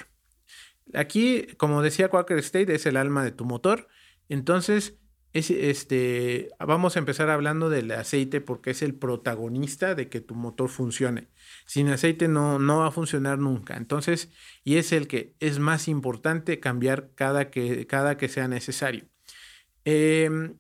Aquí, 0.92 1.46
como 1.56 1.80
decía 1.82 2.08
Quaker 2.08 2.38
State, 2.38 2.74
es 2.74 2.84
el 2.86 2.96
alma 2.96 3.24
de 3.24 3.30
tu 3.32 3.44
motor. 3.44 3.88
Entonces, 4.28 4.98
este, 5.32 6.50
vamos 6.58 6.96
a 6.96 6.98
empezar 6.98 7.30
hablando 7.30 7.70
del 7.70 7.90
aceite 7.92 8.40
porque 8.40 8.70
es 8.70 8.82
el 8.82 8.94
protagonista 8.94 9.94
de 9.94 10.08
que 10.08 10.20
tu 10.20 10.34
motor 10.34 10.68
funcione. 10.68 11.28
Sin 11.66 11.88
aceite 11.88 12.28
no, 12.28 12.58
no 12.58 12.80
va 12.80 12.88
a 12.88 12.90
funcionar 12.90 13.38
nunca. 13.38 13.76
Entonces, 13.76 14.30
y 14.64 14.76
es 14.76 14.92
el 14.92 15.08
que 15.08 15.34
es 15.40 15.58
más 15.58 15.88
importante 15.88 16.60
cambiar 16.60 17.10
cada 17.14 17.50
que, 17.50 17.86
cada 17.86 18.16
que 18.16 18.28
sea 18.28 18.48
necesario. 18.48 19.04
Em, 19.84 20.58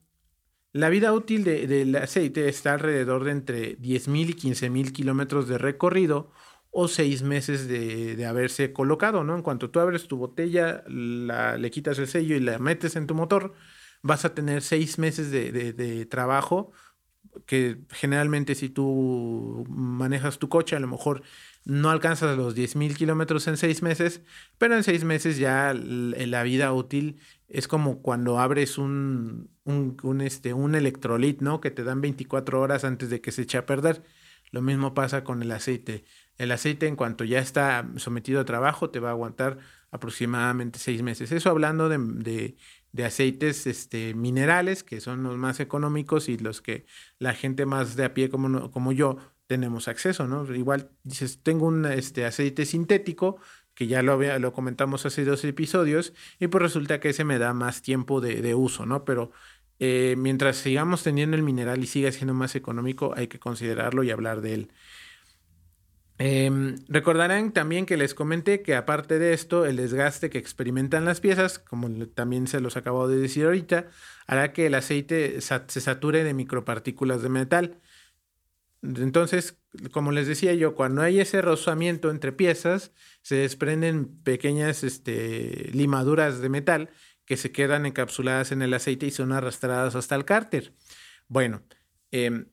la 0.72 0.88
vida 0.88 1.12
útil 1.12 1.44
del 1.44 1.94
aceite 1.96 2.48
está 2.48 2.74
alrededor 2.74 3.24
de 3.24 3.32
entre 3.32 3.78
10.000 3.78 4.30
y 4.30 4.34
15.000 4.34 4.92
kilómetros 4.92 5.48
de 5.48 5.58
recorrido 5.58 6.30
o 6.70 6.88
seis 6.88 7.22
meses 7.22 7.68
de, 7.68 8.24
haberse 8.24 8.72
colocado, 8.72 9.22
¿no? 9.22 9.36
En 9.36 9.42
cuanto 9.42 9.70
tú 9.70 9.80
abres 9.80 10.08
tu 10.08 10.16
botella, 10.16 10.82
le 10.88 11.70
quitas 11.70 11.98
el 11.98 12.08
sello 12.08 12.34
y 12.34 12.40
la 12.40 12.58
metes 12.58 12.96
en 12.96 13.06
tu 13.06 13.14
motor, 13.14 13.52
vas 14.02 14.24
a 14.24 14.34
tener 14.34 14.62
seis 14.62 14.98
meses 14.98 15.30
de, 15.30 16.06
trabajo 16.06 16.72
que 17.46 17.78
generalmente 17.90 18.54
si 18.54 18.68
tú 18.68 19.64
manejas 19.70 20.38
tu 20.38 20.48
coche, 20.50 20.76
a 20.76 20.80
lo 20.80 20.88
mejor 20.88 21.22
no 21.64 21.90
alcanzas 21.90 22.36
los 22.36 22.54
10 22.54 22.76
mil 22.76 22.96
kilómetros 22.96 23.46
en 23.48 23.56
seis 23.56 23.82
meses, 23.82 24.22
pero 24.58 24.76
en 24.76 24.84
seis 24.84 25.04
meses 25.04 25.38
ya 25.38 25.72
la 25.72 26.42
vida 26.42 26.72
útil 26.72 27.20
es 27.48 27.68
como 27.68 28.02
cuando 28.02 28.38
abres 28.38 28.76
un, 28.76 29.50
un, 29.64 30.20
este, 30.20 30.52
un 30.52 30.74
electrolit, 30.74 31.40
¿no? 31.40 31.60
Que 31.60 31.70
te 31.70 31.84
dan 31.84 32.00
24 32.00 32.60
horas 32.60 32.84
antes 32.84 33.08
de 33.10 33.20
que 33.20 33.32
se 33.32 33.42
eche 33.42 33.58
a 33.58 33.66
perder. 33.66 34.02
Lo 34.50 34.60
mismo 34.60 34.92
pasa 34.92 35.24
con 35.24 35.42
el 35.42 35.52
aceite. 35.52 36.04
El 36.36 36.50
aceite 36.50 36.86
en 36.86 36.96
cuanto 36.96 37.24
ya 37.24 37.38
está 37.38 37.88
sometido 37.96 38.40
a 38.40 38.44
trabajo 38.44 38.90
te 38.90 39.00
va 39.00 39.08
a 39.08 39.12
aguantar 39.12 39.58
aproximadamente 39.90 40.78
seis 40.78 41.02
meses. 41.02 41.32
Eso 41.32 41.50
hablando 41.50 41.88
de, 41.88 41.98
de 41.98 42.56
aceites 42.98 43.66
este, 43.66 44.14
minerales, 44.14 44.82
que 44.82 45.00
son 45.00 45.22
los 45.22 45.36
más 45.38 45.60
económicos 45.60 46.28
y 46.28 46.36
los 46.36 46.60
que 46.60 46.84
la 47.18 47.32
gente 47.34 47.66
más 47.66 47.96
de 47.96 48.04
a 48.04 48.14
pie 48.14 48.28
como, 48.28 48.70
como 48.70 48.92
yo 48.92 49.18
tenemos 49.46 49.88
acceso, 49.88 50.26
¿no? 50.26 50.50
Igual 50.54 50.90
dices, 51.04 51.42
tengo 51.42 51.66
un 51.66 51.84
este, 51.86 52.24
aceite 52.24 52.64
sintético, 52.64 53.38
que 53.74 53.86
ya 53.86 54.02
lo, 54.02 54.18
lo 54.38 54.52
comentamos 54.52 55.06
hace 55.06 55.24
dos 55.24 55.44
episodios, 55.44 56.12
y 56.38 56.48
pues 56.48 56.62
resulta 56.62 57.00
que 57.00 57.10
ese 57.10 57.24
me 57.24 57.38
da 57.38 57.52
más 57.54 57.82
tiempo 57.82 58.20
de, 58.20 58.54
uso, 58.54 58.86
¿no? 58.86 59.04
Pero 59.04 59.32
eh, 59.78 60.14
mientras 60.18 60.56
sigamos 60.56 61.02
teniendo 61.02 61.36
el 61.36 61.42
mineral 61.42 61.82
y 61.82 61.86
siga 61.86 62.12
siendo 62.12 62.34
más 62.34 62.54
económico, 62.54 63.14
hay 63.16 63.28
que 63.28 63.38
considerarlo 63.38 64.02
y 64.02 64.10
hablar 64.10 64.40
de 64.40 64.54
él. 64.54 64.72
Em, 66.24 66.76
recordarán 66.86 67.50
también 67.50 67.84
que 67.84 67.96
les 67.96 68.14
comenté 68.14 68.62
que 68.62 68.76
aparte 68.76 69.18
de 69.18 69.32
esto, 69.32 69.66
el 69.66 69.74
desgaste 69.74 70.30
que 70.30 70.38
experimentan 70.38 71.04
las 71.04 71.18
piezas, 71.20 71.58
como 71.58 71.90
también 72.06 72.46
se 72.46 72.60
los 72.60 72.76
acabo 72.76 73.08
de 73.08 73.16
decir 73.16 73.44
ahorita, 73.44 73.88
hará 74.28 74.52
que 74.52 74.66
el 74.66 74.76
aceite 74.76 75.40
se 75.40 75.80
sature 75.80 76.22
de 76.22 76.32
micropartículas 76.32 77.22
de 77.22 77.28
metal. 77.28 77.80
Entonces, 78.82 79.58
como 79.90 80.12
les 80.12 80.28
decía 80.28 80.54
yo, 80.54 80.76
cuando 80.76 81.02
hay 81.02 81.18
ese 81.18 81.42
rozamiento 81.42 82.08
entre 82.08 82.30
piezas, 82.30 82.92
se 83.22 83.34
desprenden 83.34 84.22
pequeñas 84.22 84.84
este, 84.84 85.70
limaduras 85.72 86.40
de 86.40 86.48
metal 86.48 86.90
que 87.24 87.36
se 87.36 87.50
quedan 87.50 87.84
encapsuladas 87.84 88.52
en 88.52 88.62
el 88.62 88.74
aceite 88.74 89.06
y 89.06 89.10
son 89.10 89.32
arrastradas 89.32 89.96
hasta 89.96 90.14
el 90.14 90.24
cárter. 90.24 90.72
Bueno, 91.26 91.62
em, 92.12 92.46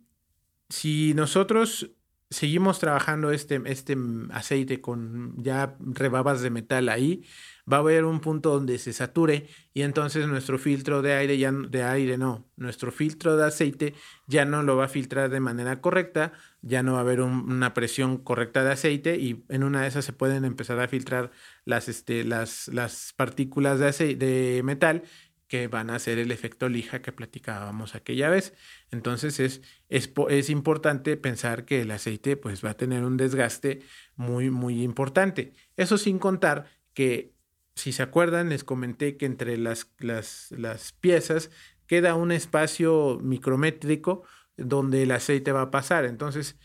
si 0.69 1.13
nosotros 1.13 1.91
seguimos 2.29 2.79
trabajando 2.79 3.31
este, 3.31 3.61
este 3.65 3.97
aceite 4.31 4.81
con 4.81 5.35
ya 5.41 5.75
rebabas 5.79 6.41
de 6.41 6.51
metal 6.51 6.89
ahí, 6.89 7.25
va 7.71 7.77
a 7.77 7.79
haber 7.79 8.05
un 8.05 8.19
punto 8.19 8.51
donde 8.51 8.77
se 8.77 8.93
sature 8.93 9.47
y 9.73 9.81
entonces 9.81 10.27
nuestro 10.27 10.57
filtro 10.59 11.01
de 11.01 11.13
aire 11.13 11.37
ya 11.37 11.51
de 11.51 11.83
aire 11.83 12.17
no, 12.17 12.47
nuestro 12.55 12.91
filtro 12.91 13.35
de 13.35 13.45
aceite 13.45 13.93
ya 14.27 14.45
no 14.45 14.63
lo 14.63 14.75
va 14.75 14.85
a 14.85 14.89
filtrar 14.89 15.29
de 15.29 15.39
manera 15.39 15.81
correcta, 15.81 16.33
ya 16.61 16.83
no 16.83 16.93
va 16.93 16.99
a 16.99 17.01
haber 17.01 17.21
una 17.21 17.73
presión 17.73 18.17
correcta 18.17 18.63
de 18.63 18.71
aceite 18.71 19.17
y 19.17 19.43
en 19.49 19.63
una 19.63 19.81
de 19.81 19.87
esas 19.87 20.05
se 20.05 20.13
pueden 20.13 20.45
empezar 20.45 20.79
a 20.79 20.87
filtrar 20.87 21.31
las, 21.65 21.89
este, 21.89 22.23
las, 22.23 22.67
las 22.67 23.13
partículas 23.15 23.79
de, 23.79 24.15
de 24.15 24.61
metal 24.63 25.03
que 25.49 25.67
van 25.67 25.89
a 25.89 25.95
hacer 25.95 26.19
el 26.19 26.31
efecto 26.31 26.69
lija 26.69 27.01
que 27.01 27.11
platicábamos 27.11 27.95
aquella 27.95 28.29
vez. 28.29 28.53
Entonces 28.91 29.39
es, 29.39 29.61
es, 29.89 30.49
importante 30.49 31.17
pensar 31.17 31.65
que 31.65 31.81
el 31.81 31.91
aceite 31.91 32.37
pues 32.37 32.63
va 32.63 32.69
a 32.69 32.77
tener 32.77 33.03
un 33.03 33.17
desgaste 33.17 33.81
muy, 34.15 34.51
muy 34.51 34.83
importante. 34.83 35.53
Eso 35.75 35.97
sin 35.97 36.19
contar 36.19 36.69
que, 36.93 37.33
si 37.75 37.91
se 37.91 38.03
acuerdan, 38.03 38.49
les 38.49 38.63
comenté 38.63 39.17
que 39.17 39.25
entre 39.25 39.57
las, 39.57 39.91
las, 39.97 40.51
las 40.51 40.93
piezas 40.93 41.49
queda 41.87 42.13
un 42.13 42.31
espacio 42.31 43.19
micrométrico 43.21 44.23
donde 44.55 45.01
el 45.03 45.11
aceite 45.11 45.51
va 45.51 45.63
a 45.63 45.71
pasar. 45.71 46.05
Entonces, 46.05 46.59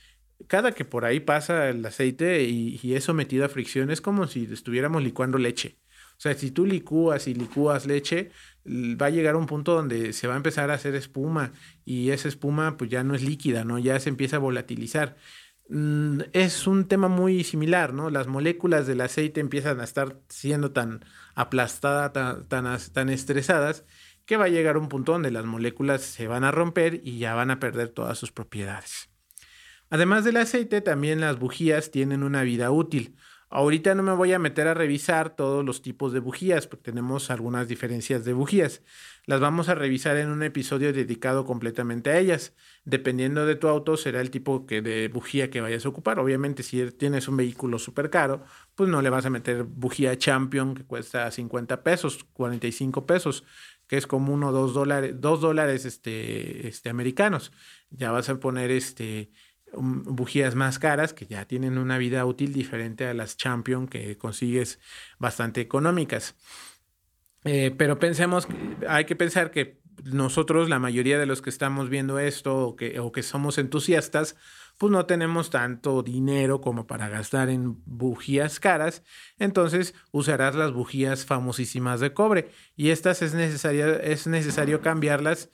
cada 0.47 0.73
que 0.73 0.85
por 0.85 1.07
ahí 1.07 1.21
pasa 1.21 1.71
el 1.71 1.87
aceite 1.87 2.43
y, 2.45 2.79
y 2.83 2.95
es 2.95 3.05
sometido 3.05 3.47
a 3.47 3.49
fricción, 3.49 3.91
es 3.91 4.03
como 4.03 4.27
si 4.27 4.45
estuviéramos 4.53 5.03
licuando 5.03 5.39
leche. 5.39 5.79
O 6.17 6.21
sea, 6.21 6.35
si 6.35 6.51
tú 6.51 6.65
licúas 6.65 7.27
y 7.27 7.35
licúas 7.35 7.87
leche, 7.87 8.31
va 8.67 9.07
a 9.07 9.11
llegar 9.11 9.37
un 9.37 9.47
punto 9.47 9.75
donde 9.75 10.13
se 10.13 10.27
va 10.27 10.35
a 10.35 10.37
empezar 10.37 10.71
a 10.71 10.75
hacer 10.75 10.95
espuma 10.95 11.53
y 11.85 12.11
esa 12.11 12.29
espuma 12.29 12.77
pues 12.77 12.91
ya 12.91 13.05
no 13.05 13.15
es 13.15 13.23
líquida, 13.23 13.65
¿no? 13.65 13.79
Ya 13.79 13.99
se 14.01 14.09
empieza 14.09 14.37
a 14.37 14.41
volatilizar. 14.41 15.17
Mm, 15.69 16.21
es 16.33 16.67
un 16.67 16.87
tema 16.89 17.09
muy 17.09 17.45
similar, 17.45 17.95
¿no? 17.95 18.11
Las 18.11 18.27
moléculas 18.27 18.87
del 18.87 19.01
aceite 19.01 19.41
empiezan 19.41 19.81
a 19.81 19.85
estar 19.85 20.21
siendo 20.29 20.73
tan 20.73 21.05
aplastadas, 21.35 22.13
tan, 22.13 22.49
tan, 22.49 22.79
tan 22.93 23.09
estresadas, 23.09 23.85
que 24.27 24.37
va 24.37 24.47
a 24.47 24.49
llegar 24.49 24.77
un 24.77 24.89
punto 24.89 25.13
donde 25.13 25.31
las 25.31 25.45
moléculas 25.45 26.03
se 26.03 26.27
van 26.29 26.45
a 26.45 26.51
romper 26.51 27.01
y 27.05 27.19
ya 27.19 27.35
van 27.35 27.51
a 27.51 27.61
perder 27.61 27.91
todas 27.91 28.19
sus 28.19 28.33
propiedades. 28.33 29.11
Además 29.91 30.25
del 30.25 30.39
aceite, 30.39 30.81
también 30.81 31.21
las 31.21 31.39
bujías 31.39 31.91
tienen 31.91 32.23
una 32.23 32.43
vida 32.43 32.71
útil. 32.71 33.17
Ahorita 33.55 33.95
no 33.95 34.03
me 34.03 34.13
voy 34.13 34.33
a 34.33 34.41
meter 34.41 34.67
a 34.67 34.75
revisar 34.75 35.37
todos 35.37 35.65
los 35.65 35.81
tipos 35.81 36.13
de 36.13 36.19
bujías, 36.19 36.67
porque 36.67 36.91
tenemos 36.91 37.31
algunas 37.31 37.69
diferencias 37.69 38.25
de 38.25 38.33
bujías. 38.33 38.83
Las 39.27 39.39
vamos 39.39 39.69
a 39.69 39.77
revisar 39.77 40.17
en 40.17 40.31
un 40.31 40.43
episodio 40.43 40.93
dedicado 40.93 41.45
completamente 41.45 42.11
a 42.11 42.19
ellas. 42.19 42.53
Dependiendo 42.85 43.47
de 43.47 43.55
tu 43.55 43.69
auto, 43.69 43.97
será 43.97 44.21
el 44.21 44.33
tipo 44.33 44.67
que 44.67 44.83
de 44.83 45.07
bujía 45.07 45.51
que 45.51 45.61
vayas 45.61 45.87
a 45.87 45.89
ocupar. 45.89 46.19
Obviamente, 46.19 46.65
si 46.65 46.91
tienes 46.91 47.29
un 47.29 47.37
vehículo 47.37 47.79
súper 47.79 48.11
caro, 48.11 48.43
pues 48.75 48.91
no 48.91 49.01
le 49.03 49.09
vas 49.09 49.25
a 49.25 49.31
meter 49.31 49.63
bujía 49.63 50.19
Champion 50.19 50.75
que 50.75 50.83
cuesta 50.83 51.31
50 51.31 51.85
pesos, 51.85 52.25
45 52.33 53.07
pesos, 53.07 53.45
que 53.87 53.97
es 53.97 54.09
como 54.09 54.35
uno 54.35 54.49
o 54.49 54.53
dos 54.53 54.75
dólares, 54.75 55.15
dos 55.21 55.41
dólares 55.41 55.85
este, 55.85 56.67
este, 56.67 56.91
americanos. 56.91 57.53
Ya 57.91 58.11
vas 58.11 58.29
a 58.29 58.41
poner 58.41 58.73
este 58.73 59.31
bujías 59.77 60.55
más 60.55 60.79
caras 60.79 61.13
que 61.13 61.27
ya 61.27 61.47
tienen 61.47 61.79
una 61.79 61.99
vida 61.99 62.25
útil 62.25 62.53
diferente 62.53 63.07
a 63.07 63.15
las 63.15 63.37
Champion 63.37 63.87
que 63.87 64.17
consigues 64.17 64.79
bastante 65.19 65.61
económicas. 65.61 66.35
Eh, 67.45 67.75
pero 67.77 67.99
pensemos, 67.99 68.49
hay 68.89 69.05
que 69.05 69.17
pensar 69.17 69.51
que 69.51 69.83
nosotros, 70.03 70.69
la 70.69 70.79
mayoría 70.79 71.19
de 71.19 71.27
los 71.27 71.43
que 71.43 71.51
estamos 71.51 71.89
viendo 71.89 72.19
esto 72.19 72.57
o 72.57 72.77
que, 72.77 72.99
o 73.01 73.13
que 73.13 73.23
somos 73.23 73.59
entusiastas, 73.59 74.37
pues 74.79 74.91
no 74.91 75.07
tenemos 75.07 75.51
tanto 75.51 76.03
dinero 76.03 76.61
como 76.61 76.87
para 76.87 77.09
gastar 77.09 77.49
en 77.49 77.81
bujías 77.87 78.59
caras, 78.59 79.05
entonces 79.39 79.95
usarás 80.11 80.55
las 80.57 80.73
bujías 80.73 81.25
famosísimas 81.25 82.01
de 82.01 82.13
cobre 82.13 82.51
y 82.77 82.91
estas 82.91 83.23
es, 83.23 83.35
necesaria, 83.35 83.97
es 83.97 84.27
necesario 84.27 84.81
cambiarlas 84.81 85.51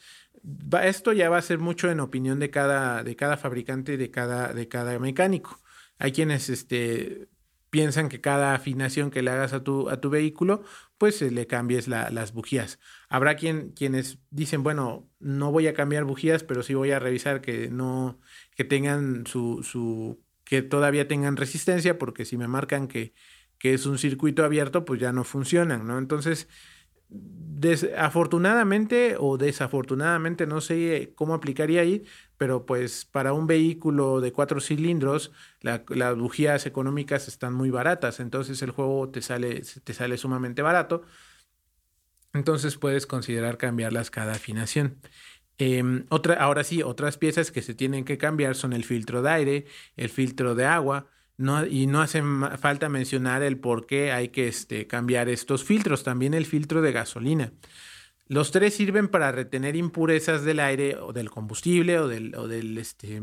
esto 0.83 1.13
ya 1.13 1.29
va 1.29 1.39
a 1.39 1.43
ser 1.43 1.59
mucho 1.59 1.91
en 1.91 2.01
opinión 2.01 2.39
de 2.39 2.51
cada, 2.51 3.03
de 3.03 3.17
cada 3.17 3.37
fabricante 3.37 3.95
y 3.95 3.97
de 3.97 4.11
cada, 4.11 4.53
de 4.53 4.69
cada 4.69 4.99
mecánico. 4.99 5.61
Hay 5.99 6.13
quienes 6.13 6.49
este, 6.49 7.29
piensan 7.71 8.09
que 8.09 8.21
cada 8.21 8.55
afinación 8.55 9.11
que 9.11 9.23
le 9.23 9.31
hagas 9.31 9.53
a 9.53 9.63
tu, 9.63 9.89
a 9.89 10.01
tu 10.01 10.11
vehículo, 10.11 10.65
pues 10.99 11.23
le 11.23 11.47
cambies 11.47 11.89
las 11.89 12.33
bujías. 12.33 12.79
Habrá 13.09 13.37
quien, 13.37 13.71
quienes 13.71 14.19
dicen, 14.31 14.63
bueno, 14.63 15.09
no 15.19 15.53
voy 15.53 15.67
a 15.67 15.75
cambiar 15.75 16.05
bujías, 16.05 16.45
pero 16.45 16.63
sí 16.63 16.75
voy 16.75 16.91
a 16.91 16.99
revisar 16.99 17.41
que 17.41 17.71
no, 17.71 18.21
que 18.55 18.65
tengan 18.65 19.27
su, 19.27 19.63
su, 19.63 20.23
que 20.45 20.63
todavía 20.63 21.09
tengan 21.09 21.37
resistencia, 21.37 21.99
porque 21.99 22.25
si 22.25 22.37
me 22.37 22.49
marcan 22.49 22.89
que, 22.89 23.15
que 23.59 23.73
es 23.75 23.87
un 23.87 23.99
circuito 23.99 24.45
abierto, 24.45 24.85
pues 24.85 25.01
ya 25.01 25.13
no 25.13 25.25
funcionan, 25.25 25.87
¿no? 25.87 25.99
Entonces, 25.99 26.49
afortunadamente 27.97 29.17
o 29.19 29.37
desafortunadamente, 29.37 30.47
no 30.47 30.61
sé 30.61 31.13
cómo 31.15 31.35
aplicaría 31.35 31.83
ahí, 31.83 32.05
pero 32.37 32.65
pues 32.65 33.05
para 33.05 33.33
un 33.33 33.47
vehículo 33.47 34.21
de 34.21 34.33
cuatro 34.33 34.61
cilindros, 34.61 35.33
las 35.61 36.17
bujías 36.17 36.67
económicas 36.67 37.29
están 37.29 37.55
muy 37.55 37.71
baratas, 37.71 38.21
entonces 38.21 38.63
el 38.63 38.71
juego 38.71 39.11
te 39.11 39.21
sale, 39.23 39.63
te 39.85 39.93
sale 39.95 40.17
sumamente 40.17 40.63
barato. 40.63 41.03
entonces 42.33 42.77
puedes 42.77 43.07
considerar 43.07 43.59
cambiarlas 43.59 44.11
cada 44.11 44.33
afinación. 44.33 45.01
Em, 45.59 46.07
otra, 46.11 46.35
ahora 46.35 46.65
sí, 46.65 46.83
otras 46.83 47.19
piezas 47.19 47.51
que 47.53 47.63
se 47.63 47.75
tienen 47.75 48.05
que 48.05 48.19
cambiar 48.19 48.55
son 48.57 48.73
el 48.73 48.85
filtro 48.85 49.23
de 49.23 49.31
aire, 49.31 49.67
el 49.97 50.09
filtro 50.09 50.55
de 50.55 50.65
agua, 50.65 51.09
no, 51.41 51.67
y 51.67 51.87
no 51.87 52.03
hace 52.03 52.23
falta 52.59 52.91
mencionar 52.91 53.43
el 53.43 53.59
por 53.59 53.87
qué 53.87 54.13
hay 54.13 54.29
que 54.29 54.47
este, 54.47 54.87
cambiar 54.87 55.31
estos 55.31 55.65
filtros, 55.65 56.05
también 56.05 56.35
el 56.35 56.45
filtro 56.45 56.83
de 56.83 56.93
gasolina. 56.93 57.53
Los 58.27 58.51
tres 58.51 58.75
sirven 58.75 59.09
para 59.09 59.33
retener 59.33 59.75
impurezas 59.75 60.45
del 60.45 60.61
aire 60.61 60.97
o 60.97 61.15
del 61.15 61.31
combustible 61.31 61.99
o 61.99 62.09
del, 62.09 62.35
o 62.35 62.47
del, 62.47 62.77
este, 62.77 63.23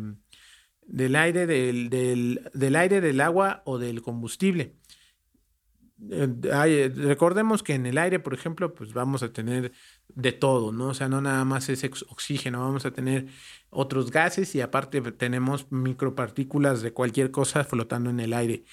del 0.82 1.16
aire, 1.16 1.46
del, 1.46 1.92
del, 1.92 2.50
del 2.56 2.76
aire, 2.76 3.02
del 3.02 3.22
agua 3.22 3.62
o 3.66 3.78
del 3.78 4.02
combustible. 4.02 4.74
Eh, 6.12 6.92
recordemos 6.96 7.64
que 7.64 7.74
en 7.74 7.86
el 7.88 7.98
aire, 7.98 8.20
por 8.20 8.34
ejemplo, 8.34 8.74
pues 8.76 8.94
vamos 8.94 9.24
a 9.24 9.34
tener 9.34 9.72
de 10.10 10.32
todo, 10.32 10.72
¿no? 10.72 10.90
O 10.90 10.94
sea, 10.94 11.10
no 11.10 11.22
nada 11.22 11.44
más 11.44 11.70
es 11.70 11.84
oxígeno, 12.08 12.60
vamos 12.60 12.86
a 12.86 12.92
tener 12.92 13.28
otros 13.70 14.12
gases 14.12 14.54
y 14.56 14.62
aparte 14.62 15.02
tenemos 15.14 15.72
micropartículas 15.72 16.82
de 16.82 16.94
cualquier 16.94 17.32
cosa 17.32 17.64
flotando 17.64 18.10
en 18.10 18.20
el 18.20 18.34
aire. 18.34 18.64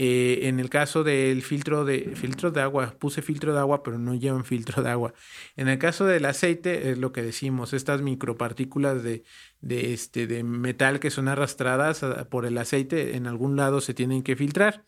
Eh, 0.00 0.46
en 0.46 0.60
el 0.60 0.70
caso 0.70 1.02
del 1.02 1.42
filtro 1.42 1.84
de, 1.84 2.14
filtro 2.14 2.52
de 2.52 2.60
agua, 2.60 2.94
puse 3.00 3.20
filtro 3.20 3.52
de 3.52 3.58
agua, 3.58 3.82
pero 3.82 3.98
no 3.98 4.14
llevan 4.14 4.44
filtro 4.44 4.80
de 4.80 4.90
agua. 4.90 5.12
En 5.56 5.66
el 5.66 5.78
caso 5.78 6.06
del 6.06 6.24
aceite, 6.26 6.92
es 6.92 6.98
lo 6.98 7.10
que 7.10 7.22
decimos, 7.22 7.72
estas 7.72 8.00
micropartículas 8.00 9.02
de, 9.02 9.24
de, 9.60 9.92
este, 9.92 10.28
de 10.28 10.44
metal 10.44 11.00
que 11.00 11.10
son 11.10 11.26
arrastradas 11.26 12.04
ah, 12.04 12.28
por 12.30 12.46
el 12.46 12.58
aceite, 12.58 13.16
en 13.16 13.26
algún 13.26 13.56
lado 13.56 13.80
se 13.80 13.92
tienen 13.92 14.22
que 14.22 14.36
filtrar. 14.36 14.84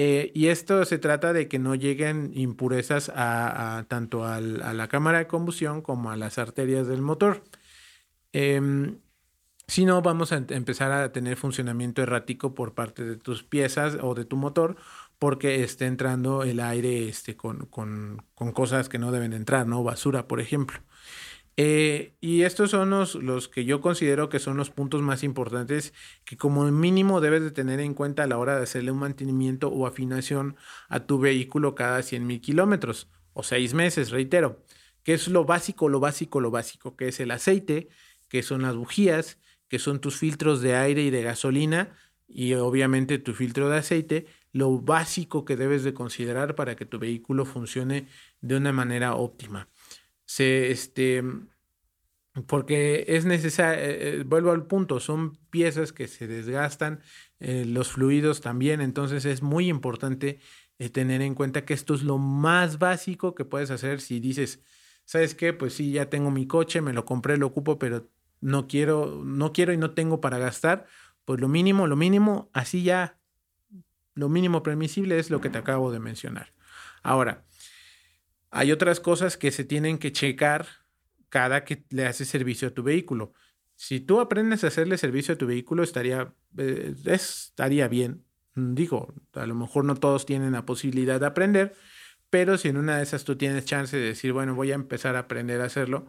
Eh, 0.00 0.30
y 0.32 0.46
esto 0.46 0.84
se 0.84 0.98
trata 0.98 1.32
de 1.32 1.48
que 1.48 1.58
no 1.58 1.74
lleguen 1.74 2.30
impurezas 2.34 3.10
a, 3.12 3.84
tanto 3.88 4.24
a 4.24 4.40
la 4.40 4.86
cámara 4.86 5.18
de 5.18 5.26
combustión 5.26 5.82
como 5.82 6.12
a 6.12 6.16
las 6.16 6.38
arterias 6.38 6.86
del 6.86 7.02
motor. 7.02 7.42
Em, 8.32 9.00
si 9.66 9.84
no, 9.84 10.00
vamos 10.02 10.32
a 10.32 10.36
empezar 10.50 10.92
a 10.92 11.12
tener 11.12 11.36
funcionamiento 11.36 12.00
errático 12.02 12.54
por 12.54 12.74
parte 12.74 13.04
de 13.04 13.16
tus 13.16 13.42
piezas 13.42 13.98
o 14.00 14.14
de 14.14 14.24
tu 14.24 14.36
motor 14.36 14.76
porque 15.18 15.64
esté 15.64 15.86
entrando 15.86 16.44
el 16.44 16.60
aire 16.60 17.08
este, 17.08 17.36
con, 17.36 17.66
con, 17.66 18.24
con 18.34 18.52
cosas 18.52 18.88
que 18.88 18.98
no 18.98 19.10
deben 19.12 19.32
entrar, 19.32 19.66
¿no? 19.66 19.82
Basura, 19.82 20.28
por 20.28 20.40
ejemplo. 20.40 20.78
Eh, 21.60 22.14
y 22.20 22.42
estos 22.42 22.70
son 22.70 22.90
los, 22.90 23.16
los, 23.16 23.48
que 23.48 23.64
yo 23.64 23.80
considero 23.80 24.28
que 24.28 24.38
son 24.38 24.56
los 24.56 24.70
puntos 24.70 25.02
más 25.02 25.24
importantes 25.24 25.92
que 26.24 26.36
como 26.36 26.70
mínimo 26.70 27.20
debes 27.20 27.42
de 27.42 27.50
tener 27.50 27.80
en 27.80 27.94
cuenta 27.94 28.22
a 28.22 28.26
la 28.28 28.38
hora 28.38 28.56
de 28.56 28.62
hacerle 28.62 28.92
un 28.92 29.00
mantenimiento 29.00 29.66
o 29.66 29.84
afinación 29.88 30.54
a 30.88 31.00
tu 31.00 31.18
vehículo 31.18 31.74
cada 31.74 32.00
100 32.04 32.24
mil 32.24 32.40
kilómetros 32.40 33.10
o 33.32 33.42
seis 33.42 33.74
meses, 33.74 34.10
reitero, 34.10 34.62
que 35.02 35.14
es 35.14 35.26
lo 35.26 35.44
básico, 35.44 35.88
lo 35.88 35.98
básico, 35.98 36.40
lo 36.40 36.52
básico, 36.52 36.94
que 36.94 37.08
es 37.08 37.18
el 37.18 37.32
aceite, 37.32 37.88
que 38.28 38.44
son 38.44 38.62
las 38.62 38.76
bujías, 38.76 39.40
que 39.66 39.80
son 39.80 40.00
tus 40.00 40.16
filtros 40.16 40.62
de 40.62 40.76
aire 40.76 41.02
y 41.02 41.10
de 41.10 41.24
gasolina 41.24 41.96
y 42.28 42.54
obviamente 42.54 43.18
tu 43.18 43.34
filtro 43.34 43.68
de 43.68 43.78
aceite, 43.78 44.26
lo 44.52 44.78
básico 44.78 45.44
que 45.44 45.56
debes 45.56 45.82
de 45.82 45.92
considerar 45.92 46.54
para 46.54 46.76
que 46.76 46.86
tu 46.86 47.00
vehículo 47.00 47.44
funcione 47.44 48.06
de 48.42 48.56
una 48.56 48.70
manera 48.70 49.16
óptima 49.16 49.68
se, 50.28 50.70
este, 50.70 51.24
porque 52.46 53.06
es 53.08 53.24
necesario, 53.24 53.82
eh, 53.82 54.18
eh, 54.20 54.24
vuelvo 54.24 54.50
al 54.50 54.66
punto, 54.66 55.00
son 55.00 55.38
piezas 55.48 55.94
que 55.94 56.06
se 56.06 56.26
desgastan, 56.26 57.00
eh, 57.40 57.64
los 57.66 57.92
fluidos 57.92 58.42
también, 58.42 58.82
entonces 58.82 59.24
es 59.24 59.40
muy 59.42 59.68
importante 59.68 60.38
tener 60.92 61.22
en 61.22 61.34
cuenta 61.34 61.64
que 61.64 61.74
esto 61.74 61.94
es 61.94 62.02
lo 62.02 62.18
más 62.18 62.78
básico 62.78 63.34
que 63.34 63.46
puedes 63.46 63.70
hacer 63.70 64.00
si 64.00 64.20
dices, 64.20 64.62
¿sabes 65.04 65.34
qué? 65.34 65.52
Pues 65.54 65.72
sí, 65.72 65.92
ya 65.92 66.10
tengo 66.10 66.30
mi 66.30 66.46
coche, 66.46 66.82
me 66.82 66.92
lo 66.92 67.04
compré, 67.06 67.36
lo 67.38 67.46
ocupo, 67.46 67.78
pero 67.78 68.08
no 68.40 68.68
quiero, 68.68 69.22
no 69.24 69.52
quiero 69.52 69.72
y 69.72 69.78
no 69.78 69.92
tengo 69.92 70.20
para 70.20 70.38
gastar, 70.38 70.86
pues 71.24 71.40
lo 71.40 71.48
mínimo, 71.48 71.86
lo 71.86 71.96
mínimo, 71.96 72.50
así 72.52 72.84
ya, 72.84 73.18
lo 74.14 74.28
mínimo 74.28 74.62
permisible 74.62 75.18
es 75.18 75.30
lo 75.30 75.40
que 75.40 75.50
te 75.50 75.58
acabo 75.58 75.90
de 75.90 76.00
mencionar. 76.00 76.52
Ahora, 77.02 77.47
hay 78.50 78.72
otras 78.72 79.00
cosas 79.00 79.36
que 79.36 79.50
se 79.50 79.64
tienen 79.64 79.98
que 79.98 80.12
checar 80.12 80.66
cada 81.28 81.64
que 81.64 81.84
le 81.90 82.06
haces 82.06 82.28
servicio 82.28 82.68
a 82.68 82.70
tu 82.72 82.82
vehículo. 82.82 83.32
Si 83.76 84.00
tú 84.00 84.20
aprendes 84.20 84.64
a 84.64 84.68
hacerle 84.68 84.98
servicio 84.98 85.34
a 85.34 85.38
tu 85.38 85.46
vehículo, 85.46 85.82
estaría, 85.82 86.32
eh, 86.56 86.94
estaría 87.04 87.88
bien. 87.88 88.24
Digo, 88.54 89.14
a 89.34 89.46
lo 89.46 89.54
mejor 89.54 89.84
no 89.84 89.94
todos 89.94 90.26
tienen 90.26 90.52
la 90.52 90.66
posibilidad 90.66 91.20
de 91.20 91.26
aprender, 91.26 91.76
pero 92.30 92.58
si 92.58 92.68
en 92.68 92.76
una 92.76 92.96
de 92.96 93.04
esas 93.04 93.24
tú 93.24 93.36
tienes 93.36 93.66
chance 93.66 93.96
de 93.96 94.02
decir, 94.02 94.32
bueno, 94.32 94.54
voy 94.54 94.72
a 94.72 94.74
empezar 94.74 95.14
a 95.16 95.20
aprender 95.20 95.60
a 95.60 95.66
hacerlo, 95.66 96.06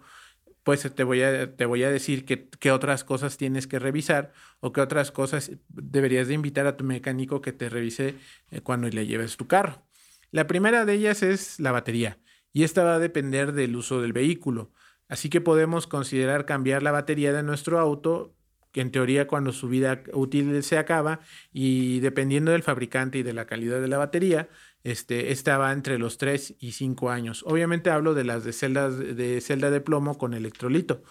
pues 0.63 0.81
te 0.95 1.03
voy 1.03 1.21
a, 1.21 1.55
te 1.55 1.65
voy 1.65 1.83
a 1.83 1.91
decir 1.91 2.25
qué 2.25 2.71
otras 2.71 3.03
cosas 3.03 3.37
tienes 3.37 3.67
que 3.67 3.79
revisar 3.79 4.33
o 4.59 4.73
qué 4.73 4.81
otras 4.81 5.11
cosas 5.11 5.51
deberías 5.69 6.27
de 6.27 6.33
invitar 6.33 6.67
a 6.67 6.75
tu 6.77 6.83
mecánico 6.83 7.41
que 7.41 7.53
te 7.53 7.69
revise 7.69 8.15
eh, 8.51 8.61
cuando 8.61 8.89
le 8.89 9.05
lleves 9.05 9.37
tu 9.37 9.47
carro. 9.47 9.83
La 10.31 10.47
primera 10.47 10.85
de 10.85 10.93
ellas 10.93 11.23
es 11.23 11.59
la 11.59 11.71
batería 11.71 12.19
y 12.53 12.63
esta 12.63 12.83
va 12.83 12.95
a 12.95 12.99
depender 12.99 13.53
del 13.53 13.75
uso 13.75 14.01
del 14.01 14.13
vehículo. 14.13 14.71
Así 15.07 15.29
que 15.29 15.41
podemos 15.41 15.87
considerar 15.87 16.45
cambiar 16.45 16.83
la 16.83 16.91
batería 16.91 17.33
de 17.33 17.43
nuestro 17.43 17.79
auto, 17.79 18.35
que 18.71 18.81
en 18.81 18.91
teoría 18.91 19.27
cuando 19.27 19.51
su 19.51 19.67
vida 19.67 20.03
útil 20.13 20.61
se 20.63 20.77
acaba 20.77 21.21
y 21.51 21.99
dependiendo 22.01 22.51
del 22.51 22.61
fabricante 22.61 23.17
y 23.17 23.23
de 23.23 23.33
la 23.33 23.47
calidad 23.47 23.81
de 23.81 23.87
la 23.87 23.97
batería, 23.97 24.49
este, 24.83 25.31
esta 25.31 25.57
va 25.57 25.71
entre 25.71 25.97
los 25.97 26.17
3 26.17 26.55
y 26.59 26.73
5 26.73 27.09
años. 27.09 27.43
Obviamente 27.47 27.89
hablo 27.89 28.13
de 28.13 28.23
las 28.23 28.43
de 28.43 28.53
celdas 28.53 28.97
de 28.99 29.41
celda 29.41 29.71
de 29.71 29.81
plomo 29.81 30.17
con 30.17 30.35
electrolito, 30.35 31.01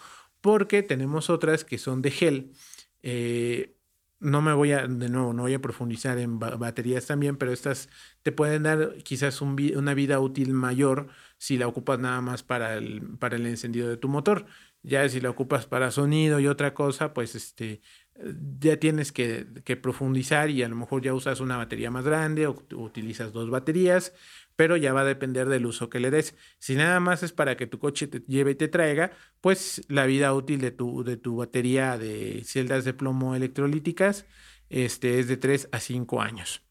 porque 0.41 0.83
tenemos 0.83 1.29
otras 1.29 1.65
que 1.65 1.77
son 1.77 2.01
de 2.01 2.11
gel. 2.11 2.51
Eh, 3.03 3.75
no 4.19 4.41
me 4.41 4.53
voy 4.53 4.73
a, 4.73 4.85
de 4.87 5.09
nuevo, 5.09 5.33
no 5.33 5.43
voy 5.43 5.53
a 5.53 5.61
profundizar 5.61 6.17
en 6.17 6.39
baterías 6.39 7.05
también, 7.05 7.37
pero 7.37 7.53
estas 7.53 7.89
te 8.21 8.31
pueden 8.31 8.63
dar 8.63 8.97
quizás 9.03 9.41
una 9.41 9.93
vida 9.93 10.19
útil 10.19 10.53
mayor 10.53 11.07
si 11.39 11.57
la 11.57 11.67
ocupas 11.67 11.97
nada 11.97 12.21
más 12.21 12.43
para 12.43 12.75
el, 12.75 13.17
para 13.17 13.37
el 13.37 13.47
encendido 13.47 13.89
de 13.89 13.97
tu 13.97 14.07
motor. 14.07 14.45
Ya 14.83 15.09
si 15.09 15.19
la 15.19 15.31
ocupas 15.31 15.65
para 15.65 15.89
sonido 15.89 16.39
y 16.39 16.45
otra 16.45 16.75
cosa, 16.75 17.13
pues 17.15 17.33
este, 17.33 17.81
ya 18.59 18.77
tienes 18.77 19.11
que, 19.11 19.47
que 19.65 19.75
profundizar 19.75 20.51
y 20.51 20.61
a 20.61 20.69
lo 20.69 20.75
mejor 20.75 21.01
ya 21.01 21.15
usas 21.15 21.39
una 21.39 21.57
batería 21.57 21.89
más 21.89 22.05
grande 22.05 22.45
o 22.45 22.63
utilizas 22.75 23.33
dos 23.33 23.49
baterías 23.49 24.13
pero 24.59 24.75
ya 24.75 24.91
va 24.91 25.01
a 25.01 25.05
depender 25.05 25.47
del 25.47 25.65
uso 25.65 25.89
que 25.89 26.01
le 26.01 26.11
des. 26.11 26.35
Si 26.57 26.75
nada 26.75 26.99
más 26.99 27.23
es 27.23 27.31
para 27.31 27.55
que 27.55 27.65
tu 27.65 27.79
coche 27.79 28.07
te 28.07 28.19
lleve 28.27 28.51
y 28.51 28.55
te 28.55 28.67
traiga, 28.67 29.13
pues 29.39 29.81
la 29.87 30.05
vida 30.05 30.33
útil 30.33 30.59
de 30.59 30.71
tu, 30.71 31.05
de 31.05 31.15
tu 31.15 31.37
batería 31.37 31.97
de 31.97 32.43
celdas 32.43 32.83
de 32.83 32.93
plomo 32.93 33.35
electrolíticas 33.35 34.25
este, 34.67 35.19
es 35.19 35.29
de 35.29 35.37
3 35.37 35.69
a 35.71 35.79
5 35.79 36.21
años. 36.21 36.68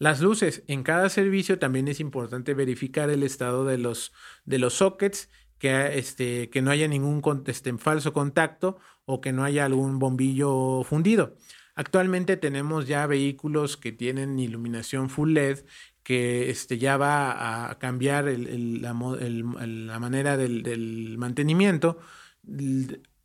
Las 0.00 0.22
luces. 0.22 0.64
En 0.66 0.82
cada 0.82 1.10
servicio 1.10 1.58
también 1.58 1.86
es 1.86 2.00
importante 2.00 2.54
verificar 2.54 3.10
el 3.10 3.22
estado 3.22 3.66
de 3.66 3.76
los, 3.76 4.14
de 4.46 4.58
los 4.58 4.72
sockets, 4.72 5.28
que, 5.58 5.98
este, 5.98 6.48
que 6.48 6.62
no 6.62 6.70
haya 6.70 6.88
ningún 6.88 7.22
este, 7.46 7.76
falso 7.76 8.14
contacto 8.14 8.78
o 9.04 9.20
que 9.20 9.34
no 9.34 9.44
haya 9.44 9.66
algún 9.66 9.98
bombillo 9.98 10.84
fundido. 10.84 11.36
Actualmente 11.74 12.38
tenemos 12.38 12.88
ya 12.88 13.06
vehículos 13.06 13.76
que 13.76 13.92
tienen 13.92 14.38
iluminación 14.38 15.10
full 15.10 15.34
LED 15.34 15.58
que 16.02 16.48
este, 16.48 16.78
ya 16.78 16.96
va 16.96 17.70
a 17.70 17.78
cambiar 17.78 18.24
la, 18.24 18.94
manera 18.94 20.38
del, 20.38 21.16
mantenimiento. 21.18 21.98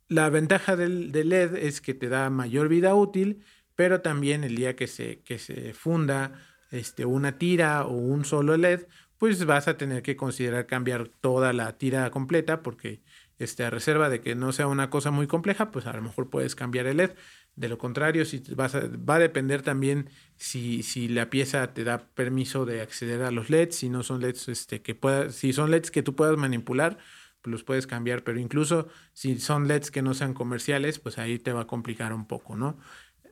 La 0.08 0.28
ventaja 0.28 0.76
del, 0.76 1.10
LED 1.10 1.56
es 1.56 1.80
que 1.80 1.94
te 1.94 2.10
da 2.10 2.28
mayor 2.28 2.68
vida 2.68 2.94
útil, 2.94 3.42
pero 3.74 4.02
también 4.02 4.44
el 4.44 4.56
día 4.56 4.76
que 4.76 4.88
se, 4.88 5.20
que 5.20 5.38
se 5.38 5.72
funda 5.72 6.34
este, 6.70 7.04
una 7.04 7.38
tira 7.38 7.84
o 7.84 7.92
un 7.92 8.24
solo 8.24 8.56
LED, 8.56 8.86
pues 9.18 9.44
vas 9.46 9.68
a 9.68 9.76
tener 9.76 10.02
que 10.02 10.16
considerar 10.16 10.66
cambiar 10.66 11.08
toda 11.08 11.52
la 11.52 11.78
tira 11.78 12.10
completa 12.10 12.62
porque 12.62 13.00
este, 13.38 13.64
a 13.64 13.70
reserva 13.70 14.08
de 14.08 14.20
que 14.20 14.34
no 14.34 14.52
sea 14.52 14.66
una 14.66 14.90
cosa 14.90 15.10
muy 15.10 15.26
compleja, 15.26 15.70
pues 15.70 15.86
a 15.86 15.92
lo 15.92 16.02
mejor 16.02 16.30
puedes 16.30 16.54
cambiar 16.54 16.86
el 16.86 16.98
LED. 16.98 17.12
De 17.54 17.68
lo 17.68 17.78
contrario, 17.78 18.24
si 18.24 18.42
vas 18.54 18.74
va 18.74 19.14
a 19.14 19.18
depender 19.18 19.62
también 19.62 20.10
si, 20.36 20.82
si 20.82 21.08
la 21.08 21.30
pieza 21.30 21.72
te 21.72 21.84
da 21.84 22.08
permiso 22.08 22.66
de 22.66 22.82
acceder 22.82 23.22
a 23.22 23.30
los 23.30 23.48
LEDs, 23.48 23.76
si 23.76 23.88
no 23.88 24.02
son 24.02 24.20
LEDs 24.20 24.48
este, 24.48 24.82
que 24.82 24.94
puedas, 24.94 25.34
si 25.34 25.52
son 25.52 25.70
LEDs 25.70 25.90
que 25.90 26.02
tú 26.02 26.14
puedas 26.14 26.36
manipular, 26.36 26.98
pues 27.40 27.52
los 27.52 27.64
puedes 27.64 27.86
cambiar, 27.86 28.24
pero 28.24 28.38
incluso 28.38 28.88
si 29.12 29.38
son 29.38 29.68
LEDs 29.68 29.90
que 29.90 30.02
no 30.02 30.14
sean 30.14 30.34
comerciales, 30.34 30.98
pues 30.98 31.18
ahí 31.18 31.38
te 31.38 31.52
va 31.52 31.62
a 31.62 31.66
complicar 31.66 32.12
un 32.12 32.26
poco, 32.26 32.56
¿no? 32.56 32.78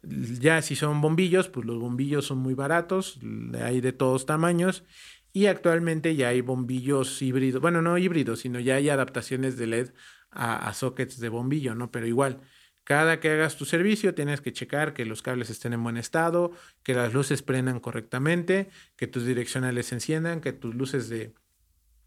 Ya 0.09 0.63
si 0.63 0.77
son 0.77 1.01
bombillos, 1.01 1.49
pues 1.49 1.67
los 1.67 1.79
bombillos 1.79 2.27
son 2.27 2.39
muy 2.39 2.55
baratos, 2.55 3.19
hay 3.61 3.81
de 3.81 3.93
todos 3.93 4.27
tamaños 4.27 4.85
y 5.33 5.47
actualmente 5.47 6.15
ya 6.15 6.29
hay 6.29 6.41
bombillos 6.41 7.21
híbridos, 7.21 7.61
bueno, 7.61 7.83
no 7.83 7.99
híbridos, 7.99 8.41
sino 8.41 8.61
ya 8.61 8.77
hay 8.77 8.89
adaptaciones 8.89 9.57
de 9.57 9.67
LED 9.67 9.91
a, 10.31 10.73
sockets 10.75 11.19
de 11.19 11.29
bombillo, 11.29 11.75
¿no? 11.75 11.91
Pero 11.91 12.07
igual, 12.07 12.41
cada 12.85 13.19
que 13.19 13.31
hagas 13.31 13.57
tu 13.57 13.65
servicio 13.65 14.15
tienes 14.15 14.41
que 14.41 14.53
checar 14.53 14.95
que 14.95 15.05
los 15.05 15.23
cables 15.23 15.51
estén 15.51 15.73
en 15.73 15.83
buen 15.83 15.97
estado, 15.97 16.53
que 16.83 16.95
las 16.95 17.15
luces 17.15 17.43
prendan 17.43 17.81
correctamente, 17.81 18.71
que 18.97 19.07
tus 19.07 19.25
direccionales 19.25 19.87
se 19.87 19.97
enciendan, 19.97 20.41
que 20.41 20.53
tus 20.53 20.75
luces 20.75 21.09
de, 21.09 21.35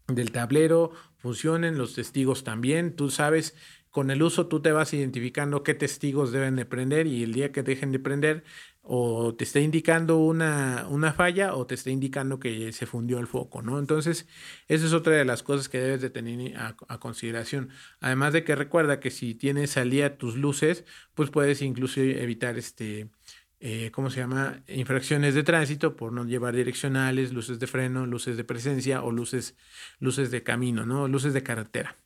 del 0.06 0.32
tablero 0.32 0.92
funcionen, 1.18 1.78
los 1.78 1.94
testigos 1.94 2.44
también. 2.44 2.96
Tú 2.96 3.10
sabes, 3.10 3.54
con 3.98 4.12
el 4.12 4.22
uso 4.22 4.46
tú 4.46 4.62
te 4.62 4.70
vas 4.70 4.94
identificando 4.94 5.64
qué 5.64 5.74
testigos 5.74 6.30
deben 6.30 6.54
de 6.54 6.64
prender 6.64 7.08
y 7.08 7.24
el 7.24 7.32
día 7.32 7.50
que 7.50 7.64
dejen 7.64 7.90
de 7.90 7.98
prender 7.98 8.44
o 8.80 9.34
te 9.34 9.42
está 9.42 9.58
indicando 9.58 10.18
una, 10.18 10.86
una 10.88 11.12
falla 11.12 11.56
o 11.56 11.66
te 11.66 11.74
está 11.74 11.90
indicando 11.90 12.38
que 12.38 12.72
se 12.72 12.86
fundió 12.86 13.18
el 13.18 13.26
foco, 13.26 13.60
¿no? 13.60 13.80
Entonces, 13.80 14.28
esa 14.68 14.86
es 14.86 14.92
otra 14.92 15.14
de 15.14 15.24
las 15.24 15.42
cosas 15.42 15.68
que 15.68 15.80
debes 15.80 16.00
de 16.00 16.10
tener 16.10 16.56
a, 16.56 16.76
consideración. 17.00 17.70
Además 17.98 18.32
de 18.34 18.44
que 18.44 18.54
recuerda 18.54 19.00
que 19.00 19.10
si 19.10 19.34
tienes 19.34 19.76
al 19.76 19.90
día 19.90 20.16
tus 20.16 20.36
luces, 20.36 20.84
pues 21.14 21.30
puedes 21.30 21.60
incluso 21.60 22.00
evitar 22.00 22.56
este 22.56 23.10
eh, 23.58 23.90
¿cómo 23.90 24.10
se 24.10 24.20
llama? 24.20 24.62
Infracciones 24.68 25.34
de 25.34 25.42
tránsito 25.42 25.96
por 25.96 26.12
no 26.12 26.24
llevar 26.24 26.54
direccionales, 26.54 27.32
luces 27.32 27.58
de 27.58 27.66
freno, 27.66 28.06
luces 28.06 28.36
de 28.36 28.44
presencia 28.44 29.02
o 29.02 29.10
luces, 29.10 29.56
luces 29.98 30.30
de 30.30 30.44
camino, 30.44 30.86
¿no? 30.86 31.08
Luces 31.08 31.34
de 31.34 31.42
carretera. 31.42 31.96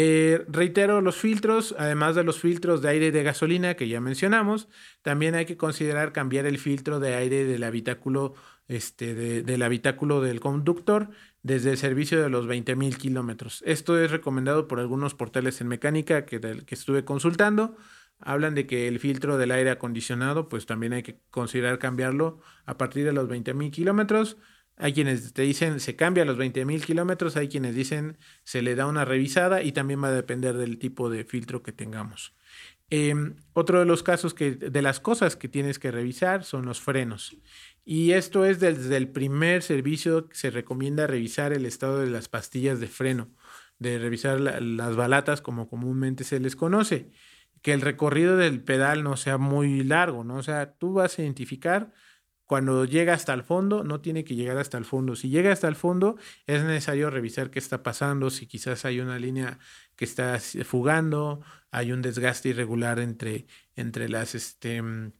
Eh, 0.00 0.44
reitero 0.46 1.00
los 1.00 1.16
filtros, 1.16 1.74
además 1.76 2.14
de 2.14 2.22
los 2.22 2.38
filtros 2.38 2.82
de 2.82 2.88
aire 2.88 3.10
de 3.10 3.24
gasolina 3.24 3.74
que 3.74 3.88
ya 3.88 4.00
mencionamos, 4.00 4.68
también 5.02 5.34
hay 5.34 5.44
que 5.44 5.56
considerar 5.56 6.12
cambiar 6.12 6.46
el 6.46 6.58
filtro 6.58 7.00
de 7.00 7.16
aire 7.16 7.44
del 7.44 7.64
habitáculo, 7.64 8.34
este, 8.68 9.16
del 9.16 10.40
conductor 10.40 11.10
desde 11.42 11.72
el 11.72 11.78
servicio 11.78 12.22
de 12.22 12.28
los 12.30 12.46
20.000 12.46 12.96
kilómetros. 12.96 13.60
Esto 13.66 14.00
es 14.00 14.12
recomendado 14.12 14.68
por 14.68 14.78
algunos 14.78 15.16
portales 15.16 15.60
en 15.60 15.66
mecánica 15.66 16.24
que, 16.26 16.40
que 16.40 16.74
estuve 16.76 17.04
consultando 17.04 17.76
hablan 18.20 18.54
de 18.54 18.66
que 18.66 18.88
el 18.88 18.98
filtro 19.00 19.38
del 19.38 19.50
aire 19.50 19.70
acondicionado, 19.70 20.48
pues 20.48 20.66
también 20.66 20.92
hay 20.92 21.02
que 21.02 21.20
considerar 21.30 21.78
cambiarlo 21.78 22.40
a 22.66 22.76
partir 22.78 23.04
de 23.04 23.12
los 23.12 23.28
20.000 23.28 23.70
kilómetros. 23.70 24.36
Hay 24.78 24.92
quienes 24.92 25.32
te 25.32 25.42
dicen 25.42 25.80
se 25.80 25.96
cambia 25.96 26.22
a 26.22 26.26
los 26.26 26.38
20.000 26.38 26.84
kilómetros, 26.84 27.36
hay 27.36 27.48
quienes 27.48 27.74
dicen 27.74 28.16
se 28.44 28.62
le 28.62 28.74
da 28.74 28.86
una 28.86 29.04
revisada 29.04 29.62
y 29.62 29.72
también 29.72 30.02
va 30.02 30.08
a 30.08 30.12
depender 30.12 30.56
del 30.56 30.78
tipo 30.78 31.10
de 31.10 31.24
filtro 31.24 31.62
que 31.62 31.72
tengamos. 31.72 32.34
Em, 32.90 33.36
otro 33.52 33.80
de 33.80 33.84
los 33.84 34.02
casos 34.02 34.32
que, 34.32 34.52
de 34.52 34.82
las 34.82 35.00
cosas 35.00 35.36
que 35.36 35.48
tienes 35.48 35.78
que 35.78 35.90
revisar 35.90 36.44
son 36.44 36.64
los 36.64 36.80
frenos. 36.80 37.36
Y 37.84 38.12
esto 38.12 38.44
es 38.44 38.60
desde 38.60 38.96
el 38.96 39.08
primer 39.08 39.62
servicio 39.62 40.28
que 40.28 40.36
se 40.36 40.50
recomienda 40.50 41.06
revisar 41.06 41.52
el 41.52 41.66
estado 41.66 42.00
de 42.00 42.08
las 42.10 42.28
pastillas 42.28 42.80
de 42.80 42.86
freno, 42.86 43.28
de 43.78 43.98
revisar 43.98 44.40
las 44.40 44.96
balatas 44.96 45.42
como 45.42 45.68
comúnmente 45.68 46.24
se 46.24 46.40
les 46.40 46.56
conoce 46.56 47.10
que 47.62 47.72
el 47.72 47.80
recorrido 47.80 48.36
del 48.36 48.62
pedal 48.62 49.02
no 49.02 49.16
sea 49.16 49.38
muy 49.38 49.82
largo, 49.82 50.24
¿no? 50.24 50.36
O 50.36 50.42
sea, 50.42 50.74
tú 50.74 50.94
vas 50.94 51.18
a 51.18 51.22
identificar 51.22 51.92
cuando 52.48 52.86
llega 52.86 53.12
hasta 53.12 53.34
el 53.34 53.42
fondo, 53.42 53.84
no 53.84 54.00
tiene 54.00 54.24
que 54.24 54.34
llegar 54.34 54.56
hasta 54.56 54.78
el 54.78 54.86
fondo. 54.86 55.16
Si 55.16 55.28
llega 55.28 55.52
hasta 55.52 55.68
el 55.68 55.76
fondo, 55.76 56.16
es 56.46 56.64
necesario 56.64 57.10
revisar 57.10 57.50
qué 57.50 57.58
está 57.58 57.82
pasando, 57.82 58.30
si 58.30 58.46
quizás 58.46 58.86
hay 58.86 59.00
una 59.00 59.18
línea 59.18 59.58
que 59.96 60.06
está 60.06 60.40
fugando, 60.64 61.42
hay 61.70 61.92
un 61.92 62.00
desgaste 62.00 62.48
irregular 62.48 63.00
entre, 63.00 63.46
entre 63.76 64.08
las, 64.08 64.34
este, 64.34 64.80
mm, 64.80 65.12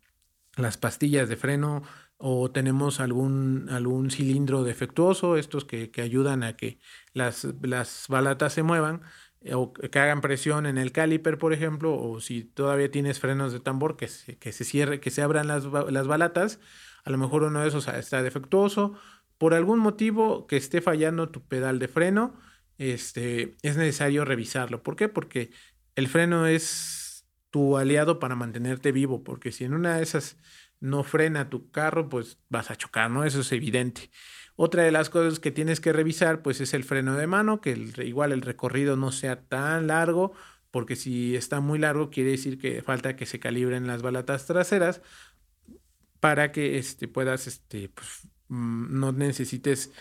las 0.56 0.78
pastillas 0.78 1.28
de 1.28 1.36
freno 1.36 1.82
o 2.16 2.50
tenemos 2.50 2.98
algún, 2.98 3.68
algún 3.70 4.10
cilindro 4.10 4.64
defectuoso, 4.64 5.36
estos 5.36 5.66
que, 5.66 5.90
que 5.90 6.00
ayudan 6.00 6.42
a 6.42 6.56
que 6.56 6.78
las, 7.12 7.46
las 7.60 8.06
balatas 8.08 8.54
se 8.54 8.62
muevan 8.62 9.02
eh, 9.42 9.52
o 9.52 9.74
que 9.74 9.98
hagan 9.98 10.22
presión 10.22 10.64
en 10.64 10.78
el 10.78 10.92
caliper, 10.92 11.36
por 11.36 11.52
ejemplo, 11.52 11.94
o 11.94 12.20
si 12.20 12.42
todavía 12.42 12.90
tienes 12.90 13.20
frenos 13.20 13.52
de 13.52 13.60
tambor, 13.60 13.98
que 13.98 14.08
se, 14.08 14.38
que 14.38 14.52
se 14.52 14.64
cierre, 14.64 14.98
que 14.98 15.10
se 15.10 15.20
abran 15.20 15.46
las, 15.46 15.64
las 15.64 16.06
balatas, 16.06 16.58
a 17.09 17.11
lo 17.11 17.16
mejor 17.16 17.42
uno 17.42 17.62
de 17.62 17.68
esos 17.68 17.88
está 17.88 18.23
defectuoso, 18.23 18.92
por 19.38 19.55
algún 19.55 19.79
motivo 19.79 20.47
que 20.47 20.59
esté 20.59 20.83
fallando 20.83 21.31
tu 21.31 21.40
pedal 21.40 21.79
de 21.79 21.88
freno, 21.88 22.35
este, 22.77 23.57
es 23.62 23.79
necesario 23.79 24.27
revisarlo. 24.27 24.83
¿Por 24.83 24.94
qué? 24.94 25.09
Porque 25.09 25.51
el 25.97 26.07
freno 26.07 26.47
es 26.47 27.27
tu 27.49 27.79
aliado 27.79 28.18
para 28.18 28.35
mantenerte 28.35 28.92
vivo, 28.92 29.25
porque 29.25 29.53
si 29.53 29.64
en 29.64 29.73
una 29.73 29.97
de 29.97 30.03
esas 30.03 30.37
no 30.81 31.03
frena 31.03 31.49
tu 31.49 31.71
carro, 31.71 32.11
pues 32.11 32.37
vas 32.51 32.71
a 32.71 32.77
chocar, 32.77 33.11
¿no? 33.11 33.25
Eso 33.25 33.40
es 33.40 33.53
evidente. 33.53 34.11
Otra 34.55 34.83
de 34.83 34.92
las 34.92 35.09
cosas 35.09 35.40
que 35.40 35.51
tienes 35.51 35.81
que 35.81 35.94
revisar, 35.94 36.42
pues 36.42 36.61
es 36.61 36.75
el 36.75 36.85
freno 36.85 37.16
de 37.16 37.27
mano, 37.27 37.62
que 37.62 37.71
igual 38.05 38.33
el 38.33 38.42
recorrido 38.42 38.99
no 38.99 39.12
sea 39.12 39.40
tan 39.40 39.87
largo, 39.87 40.35
porque 40.71 40.94
si 40.94 41.37
está 41.37 41.61
muy 41.61 41.79
largo 41.79 42.11
quiere 42.11 42.33
decir 42.33 42.59
que 42.59 42.83
falta 42.83 43.16
que 43.16 43.25
se 43.25 43.40
calibren 43.40 43.87
las 43.87 44.03
balatas 44.03 44.44
traseras 44.44 45.01
para 46.20 46.52
que 46.52 46.78
este, 46.78 47.09
puedas, 47.09 47.46
este, 47.46 47.88
pues, 47.88 48.28
mm, 48.48 48.98
no 48.98 49.12
necesites 49.12 49.92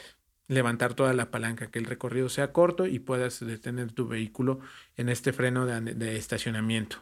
levantar 0.48 0.94
toda 0.94 1.14
la 1.14 1.30
palanca, 1.30 1.70
que 1.70 1.80
el 1.80 1.86
recorrido 1.86 2.30
sea 2.30 2.54
corto 2.54 2.86
y 2.86 3.00
puedas 3.00 3.46
detener 3.46 3.92
tu 3.92 4.08
vehículo 4.08 4.60
en 4.96 5.10
este 5.10 5.34
freno 5.34 5.66
de, 5.66 6.18
estacionamiento. 6.18 6.98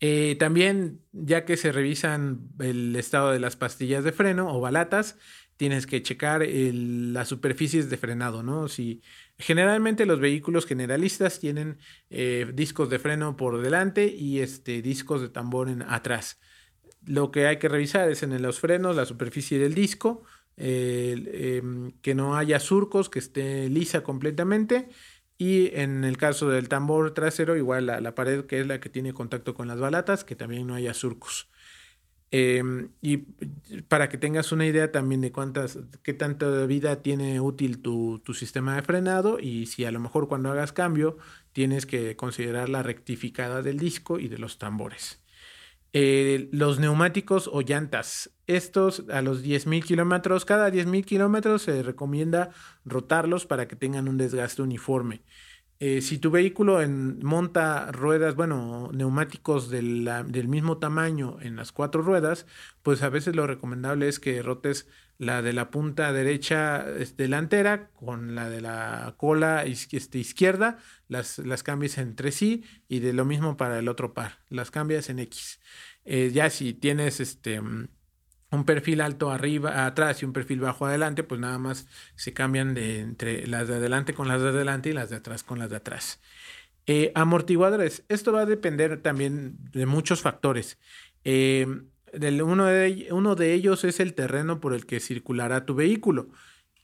Eh, 0.00 0.36
también, 0.38 1.00
ya 1.12 1.44
que 1.46 1.56
se 1.56 1.72
revisan 1.72 2.48
el 2.58 2.94
estado 2.96 3.32
de 3.32 3.40
las 3.40 3.56
pastillas 3.56 4.04
de 4.04 4.12
freno 4.12 4.54
o 4.54 4.60
balatas, 4.60 5.16
tienes 5.56 5.86
que 5.86 6.02
checar 6.02 6.46
las 6.46 7.28
superficies 7.28 7.88
de 7.88 7.96
frenado, 7.96 8.42
¿no? 8.42 8.68
Si 8.68 9.02
generalmente 9.38 10.04
los 10.04 10.20
vehículos 10.20 10.66
generalistas 10.66 11.40
tienen 11.40 11.78
eh, 12.10 12.50
discos 12.52 12.90
de 12.90 12.98
freno 12.98 13.36
por 13.36 13.62
delante 13.62 14.06
y 14.06 14.40
este, 14.40 14.82
discos 14.82 15.20
de 15.22 15.28
tambor 15.28 15.68
en, 15.68 15.82
atrás. 15.82 16.40
Lo 17.06 17.30
que 17.30 17.46
hay 17.46 17.58
que 17.58 17.68
revisar 17.68 18.10
es 18.10 18.22
en 18.22 18.40
los 18.40 18.60
frenos 18.60 18.96
la 18.96 19.04
superficie 19.04 19.58
del 19.58 19.74
disco, 19.74 20.22
em, 20.56 21.92
que 22.02 22.14
no 22.14 22.36
haya 22.36 22.60
surcos, 22.60 23.08
que 23.08 23.18
esté 23.18 23.68
lisa 23.68 24.02
completamente. 24.02 24.88
Y 25.36 25.74
en 25.74 26.04
el 26.04 26.16
caso 26.16 26.48
del 26.48 26.68
tambor 26.68 27.12
trasero, 27.12 27.56
igual 27.56 27.86
la, 27.86 28.00
la 28.00 28.14
pared 28.14 28.46
que 28.46 28.60
es 28.60 28.66
la 28.66 28.80
que 28.80 28.88
tiene 28.88 29.12
contacto 29.12 29.54
con 29.54 29.66
las 29.68 29.80
balatas, 29.80 30.24
que 30.24 30.36
también 30.36 30.66
no 30.66 30.74
haya 30.74 30.94
surcos. 30.94 31.48
Em, 32.36 32.90
y 33.00 33.18
para 33.86 34.08
que 34.08 34.18
tengas 34.18 34.50
una 34.50 34.66
idea 34.66 34.90
también 34.90 35.20
de 35.20 35.30
cuántas, 35.30 35.78
qué 36.02 36.14
tanta 36.14 36.66
vida 36.66 37.00
tiene 37.00 37.38
útil 37.40 37.80
tu, 37.80 38.20
sistema 38.34 38.74
de 38.74 38.82
frenado 38.82 39.38
y 39.38 39.66
si 39.66 39.84
a 39.84 39.92
lo 39.92 40.00
mejor 40.00 40.26
cuando 40.26 40.50
hagas 40.50 40.72
cambio 40.72 41.16
tienes 41.52 41.86
que 41.86 42.16
considerar 42.16 42.68
la 42.68 42.82
rectificada 42.82 43.62
del 43.62 43.78
disco 43.78 44.18
y 44.18 44.26
de 44.26 44.38
los 44.38 44.58
tambores. 44.58 45.23
Eh, 45.96 46.48
los 46.50 46.80
neumáticos 46.80 47.48
o 47.52 47.60
llantas. 47.60 48.32
Estos 48.48 49.04
a 49.10 49.22
los 49.22 49.44
10.000 49.44 49.84
kilómetros, 49.84 50.44
cada 50.44 50.68
10.000 50.68 51.04
kilómetros 51.04 51.62
se 51.62 51.84
recomienda 51.84 52.50
rotarlos 52.84 53.46
para 53.46 53.68
que 53.68 53.76
tengan 53.76 54.08
un 54.08 54.18
desgaste 54.18 54.60
uniforme. 54.60 55.22
Eh, 55.78 56.00
si 56.00 56.18
tu 56.18 56.32
vehículo 56.32 56.80
monta 56.88 57.92
ruedas, 57.92 58.34
bueno, 58.34 58.90
neumáticos 58.92 59.70
del 59.70 60.48
mismo 60.48 60.78
tamaño 60.78 61.36
en 61.40 61.54
las 61.54 61.70
cuatro 61.70 62.02
ruedas, 62.02 62.46
pues 62.82 63.02
a 63.04 63.08
veces 63.08 63.36
lo 63.36 63.46
recomendable 63.46 64.08
es 64.08 64.18
que 64.18 64.42
rotes 64.42 64.88
la 65.18 65.42
de 65.42 65.52
la 65.52 65.70
punta 65.70 66.12
derecha 66.12 66.84
delantera 67.16 67.90
con 67.90 68.34
la 68.34 68.50
de 68.50 68.60
la 68.60 69.14
cola 69.16 69.64
este, 69.64 70.18
izquierda, 70.18 70.78
las, 71.08 71.38
las 71.38 71.62
cambies 71.62 71.98
entre 71.98 72.32
sí 72.32 72.64
y 72.88 73.00
de 73.00 73.12
lo 73.12 73.24
mismo 73.24 73.56
para 73.56 73.78
el 73.78 73.88
otro 73.88 74.14
par, 74.14 74.38
las 74.48 74.70
cambias 74.70 75.08
en 75.10 75.18
X. 75.20 75.60
Eh, 76.04 76.30
ya 76.32 76.50
si 76.50 76.74
tienes 76.74 77.20
este 77.20 77.60
un 78.54 78.64
perfil 78.64 79.00
alto 79.00 79.30
arriba, 79.30 79.84
atrás 79.84 80.22
y 80.22 80.24
un 80.24 80.32
perfil 80.32 80.60
bajo 80.60 80.86
adelante, 80.86 81.24
pues 81.24 81.40
nada 81.40 81.58
más 81.58 81.86
se 82.14 82.32
cambian 82.32 82.72
de 82.74 83.00
entre 83.00 83.46
las 83.46 83.68
de 83.68 83.76
adelante 83.76 84.14
con 84.14 84.28
las 84.28 84.40
de 84.40 84.48
adelante 84.48 84.90
y 84.90 84.92
las 84.92 85.10
de 85.10 85.16
atrás 85.16 85.42
con 85.42 85.58
las 85.58 85.70
de 85.70 85.76
atrás. 85.76 86.20
Eh, 86.86 87.12
amortiguadores. 87.14 88.04
Esto 88.08 88.32
va 88.32 88.42
a 88.42 88.46
depender 88.46 89.00
también 89.02 89.56
de 89.72 89.86
muchos 89.86 90.20
factores. 90.22 90.78
Eh, 91.24 91.66
uno, 92.42 92.66
de, 92.66 93.08
uno, 93.10 93.34
de, 93.34 93.54
ellos 93.54 93.84
es 93.84 94.00
el 94.00 94.14
terreno 94.14 94.60
por 94.60 94.74
el 94.74 94.86
que 94.86 95.00
circulará 95.00 95.66
tu 95.66 95.74
vehículo, 95.74 96.28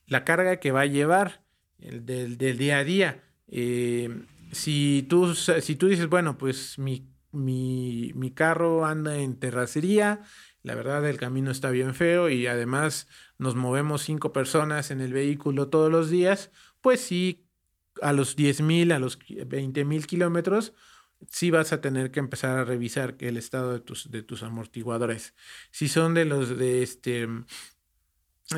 la 0.06 0.24
carga 0.24 0.58
que 0.58 0.72
va 0.72 0.82
a 0.82 0.86
llevar 0.86 1.44
el 1.78 2.04
del, 2.04 2.36
día 2.36 2.78
a 2.78 2.84
día. 2.84 3.24
Eh, 3.48 4.24
si, 4.52 5.06
tú, 5.08 5.34
si 5.34 5.76
tú 5.76 5.88
dices, 5.88 6.08
bueno, 6.08 6.38
pues 6.38 6.78
mi, 6.78 7.08
mi, 7.32 8.12
mi 8.14 8.30
carro 8.32 8.84
anda 8.84 9.16
en 9.16 9.38
terracería, 9.38 10.22
la 10.62 10.74
verdad 10.74 11.08
el 11.08 11.16
camino 11.16 11.50
está 11.50 11.70
bien 11.70 11.94
feo 11.94 12.28
y 12.28 12.46
además 12.46 13.08
nos 13.38 13.54
movemos 13.54 14.02
cinco 14.02 14.32
personas 14.32 14.90
en 14.90 15.00
el 15.00 15.12
vehículo 15.12 15.68
todos 15.68 15.90
los 15.90 16.10
días, 16.10 16.50
pues 16.80 17.00
sí, 17.00 17.46
a 18.02 18.12
los 18.12 18.36
10 18.36 18.62
mil, 18.62 18.92
a 18.92 18.98
los 18.98 19.18
20 19.28 19.84
mil 19.84 20.06
kilómetros, 20.06 20.74
sí 21.28 21.50
vas 21.50 21.72
a 21.72 21.80
tener 21.80 22.10
que 22.10 22.20
empezar 22.20 22.58
a 22.58 22.64
revisar 22.64 23.16
el 23.20 23.36
estado 23.36 23.72
de 23.72 23.80
tus, 23.80 24.10
de 24.10 24.22
tus 24.22 24.42
amortiguadores. 24.42 25.34
Si 25.70 25.88
son 25.88 26.14
de 26.14 26.24
los 26.24 26.56
de 26.58 26.82
este, 26.82 27.28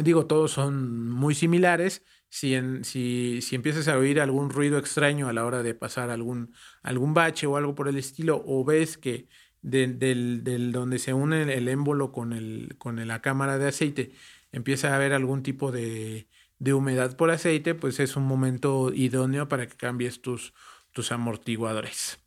digo, 0.02 0.26
todos 0.26 0.52
son 0.52 1.10
muy 1.10 1.34
similares. 1.34 2.02
Si, 2.28 2.54
en, 2.54 2.84
si, 2.84 3.40
si 3.42 3.56
empiezas 3.56 3.88
a 3.88 3.98
oír 3.98 4.18
algún 4.20 4.48
ruido 4.48 4.78
extraño 4.78 5.28
a 5.28 5.34
la 5.34 5.44
hora 5.44 5.62
de 5.62 5.74
pasar 5.74 6.08
algún, 6.08 6.54
algún 6.82 7.12
bache 7.12 7.46
o 7.46 7.56
algo 7.58 7.74
por 7.74 7.88
el 7.88 7.98
estilo, 7.98 8.42
o 8.46 8.64
ves 8.64 8.96
que 8.96 9.28
del, 9.60 10.42
donde 10.72 10.98
se 10.98 11.12
une 11.12 11.42
el, 11.54 11.68
émbolo 11.68 12.10
con, 12.10 12.32
el, 12.32 12.74
con 12.78 13.06
la 13.06 13.20
cámara 13.20 13.58
de 13.58 13.68
aceite, 13.68 14.12
empieza 14.50 14.92
a 14.92 14.96
haber 14.96 15.12
algún 15.12 15.42
tipo 15.42 15.72
de, 15.72 16.26
de 16.58 16.74
humedad 16.74 17.16
por 17.16 17.30
aceite, 17.30 17.74
pues 17.74 18.00
es 18.00 18.16
un 18.16 18.24
momento 18.24 18.92
idóneo 18.94 19.48
para 19.48 19.66
que 19.66 19.76
cambies 19.76 20.22
tus, 20.22 20.54
tus 20.92 21.12
amortiguadores. 21.12 22.18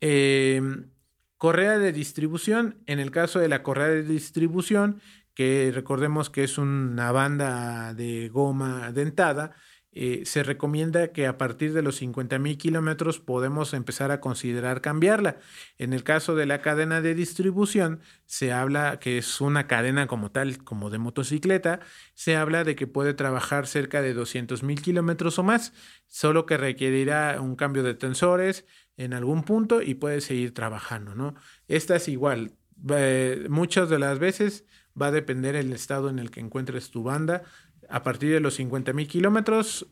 Em, 0.00 0.90
correa 1.36 1.78
de 1.78 1.92
distribución, 1.92 2.82
en 2.86 3.00
el 3.00 3.10
caso 3.10 3.38
de 3.38 3.48
la 3.48 3.62
correa 3.62 3.88
de 3.88 4.02
distribución, 4.02 5.00
que 5.34 5.70
recordemos 5.74 6.30
que 6.30 6.44
es 6.44 6.58
una 6.58 7.12
banda 7.12 7.94
de 7.94 8.28
goma 8.28 8.92
dentada, 8.92 9.54
eh, 9.92 10.22
se 10.24 10.44
recomienda 10.44 11.08
que 11.12 11.26
a 11.26 11.36
partir 11.36 11.72
de 11.72 11.82
los 11.82 11.96
50 11.96 12.38
mil 12.38 12.56
kilómetros 12.58 13.18
podemos 13.18 13.74
empezar 13.74 14.12
a 14.12 14.20
considerar 14.20 14.80
cambiarla. 14.80 15.38
En 15.78 15.92
el 15.92 16.04
caso 16.04 16.36
de 16.36 16.46
la 16.46 16.62
cadena 16.62 17.00
de 17.00 17.14
distribución, 17.14 18.00
se 18.24 18.52
habla 18.52 19.00
que 19.00 19.18
es 19.18 19.40
una 19.40 19.66
cadena 19.66 20.06
como 20.06 20.30
tal, 20.30 20.62
como 20.62 20.90
de 20.90 20.98
motocicleta, 20.98 21.80
se 22.14 22.36
habla 22.36 22.62
de 22.62 22.76
que 22.76 22.86
puede 22.86 23.14
trabajar 23.14 23.66
cerca 23.66 24.00
de 24.00 24.14
200 24.14 24.62
mil 24.62 24.80
kilómetros 24.80 25.40
o 25.40 25.42
más, 25.42 25.72
solo 26.06 26.46
que 26.46 26.56
requerirá 26.56 27.40
un 27.40 27.56
cambio 27.56 27.82
de 27.82 27.94
tensores 27.94 28.64
en 29.00 29.14
algún 29.14 29.44
punto 29.44 29.80
y 29.80 29.94
puede 29.94 30.20
seguir 30.20 30.52
trabajando, 30.52 31.14
¿no? 31.14 31.34
Esta 31.68 31.96
es 31.96 32.06
igual, 32.06 32.52
eh, 32.90 33.46
muchas 33.48 33.88
de 33.88 33.98
las 33.98 34.18
veces 34.18 34.66
va 35.00 35.06
a 35.06 35.10
depender 35.10 35.56
el 35.56 35.72
estado 35.72 36.10
en 36.10 36.18
el 36.18 36.30
que 36.30 36.40
encuentres 36.40 36.90
tu 36.90 37.02
banda 37.02 37.42
a 37.88 38.02
partir 38.02 38.30
de 38.30 38.40
los 38.40 38.54
50 38.54 38.92
mil 38.92 39.08
kilómetros, 39.08 39.86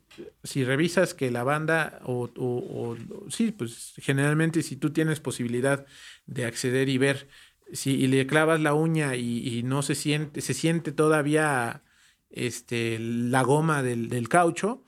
si 0.45 0.63
revisas 0.63 1.15
que 1.15 1.31
la 1.31 1.43
banda, 1.43 2.01
o, 2.05 2.97
sí, 3.29 3.51
pues 3.51 3.95
generalmente 3.97 4.63
si 4.63 4.77
tú 4.77 4.93
tienes 4.93 5.21
posibilidad 5.21 5.87
de 6.27 6.45
acceder 6.45 6.91
y 6.91 6.99
ver, 6.99 7.29
si 7.73 8.07
le 8.07 8.27
clavas 8.27 8.61
la 8.61 8.75
uña 8.75 9.17
y, 9.17 9.63
no 9.65 9.83
se 9.83 9.95
siente, 9.95 10.43
se 10.43 10.55
siente 10.55 10.93
todavía 10.93 11.83
este, 12.31 12.99
la 13.01 13.43
goma 13.43 13.83
del, 13.83 14.29
caucho, 14.29 14.85